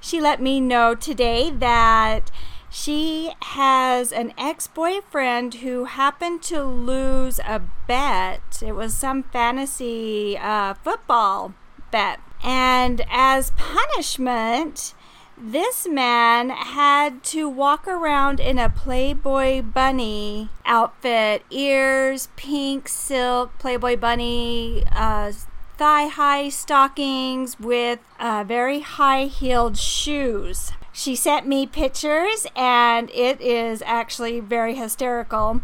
[0.00, 2.30] She let me know today that
[2.68, 8.62] she has an ex boyfriend who happened to lose a bet.
[8.64, 11.54] It was some fantasy uh, football
[11.90, 12.18] bet.
[12.42, 14.94] And as punishment,
[15.36, 23.96] this man had to walk around in a Playboy bunny outfit ears, pink silk Playboy
[23.96, 25.32] bunny, uh,
[25.78, 30.72] thigh high stockings with uh, very high heeled shoes.
[30.92, 35.62] She sent me pictures, and it is actually very hysterical.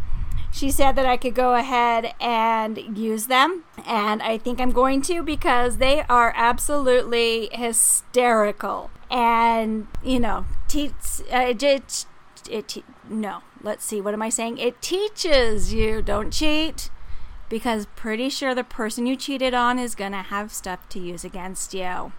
[0.53, 5.03] She said that I could go ahead and use them, and I think I'm going
[5.03, 8.91] to because they are absolutely hysterical.
[9.11, 10.93] And you know teach
[11.33, 12.05] uh, it,
[12.51, 14.59] it no let's see what am i saying?
[14.59, 16.91] It teaches you don't cheat
[17.49, 21.25] because pretty sure the person you cheated on is going to have stuff to use
[21.25, 22.13] against you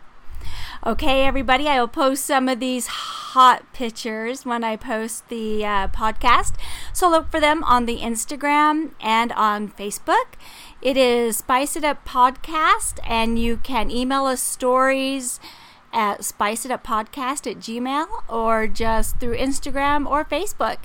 [0.86, 5.88] okay everybody i will post some of these hot pictures when i post the uh,
[5.90, 6.54] podcast
[6.94, 10.34] so look for them on the instagram and on facebook
[10.82, 15.40] it is spice it up podcast and you can email us stories
[15.92, 20.78] at spiceituppodcast at gmail or just through Instagram or Facebook.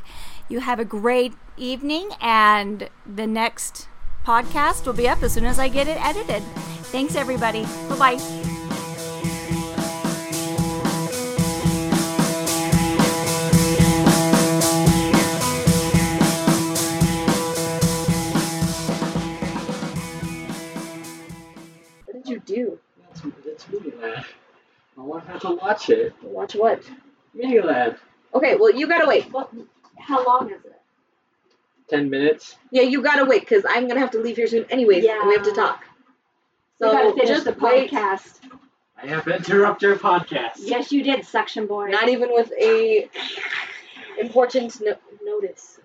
[0.49, 3.89] You have a great evening, and the next
[4.27, 6.43] podcast will be up as soon as I get it edited.
[6.91, 7.65] Thanks, everybody.
[7.89, 8.54] Bye bye.
[22.25, 22.79] Did you do?
[23.07, 24.25] That's, that's Miniladd.
[24.97, 26.15] I want her to watch it.
[26.23, 26.83] Watch what?
[27.37, 27.99] Miniladd.
[28.35, 29.25] Okay, well you gotta wait.
[29.33, 29.51] What?
[29.99, 30.81] How long is it?
[31.89, 32.57] Ten minutes.
[32.71, 35.05] Yeah, you gotta wait because I'm gonna have to leave here soon, anyways.
[35.05, 35.21] yeah.
[35.21, 35.85] and we have to talk.
[36.79, 37.91] So So we gotta finish just the wait.
[37.91, 38.41] podcast.
[39.03, 40.53] I have interrupted your podcast.
[40.59, 41.89] Yes, you did, suction boy.
[41.89, 43.09] Not even with a
[44.19, 45.79] important no- notice.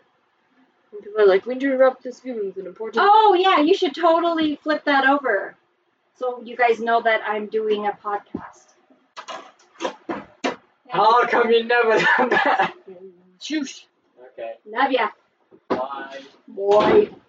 [0.92, 3.04] When people are like, we interrupt this viewing with an important.
[3.08, 5.56] Oh yeah, you should totally flip that over,
[6.20, 8.76] so you guys know that I'm doing a podcast.
[10.90, 12.74] How come you never done that?
[13.40, 13.86] Shoosh.
[14.34, 14.56] Okay.
[14.66, 15.08] Love ya,
[15.70, 16.20] Bye.
[16.48, 17.10] boy.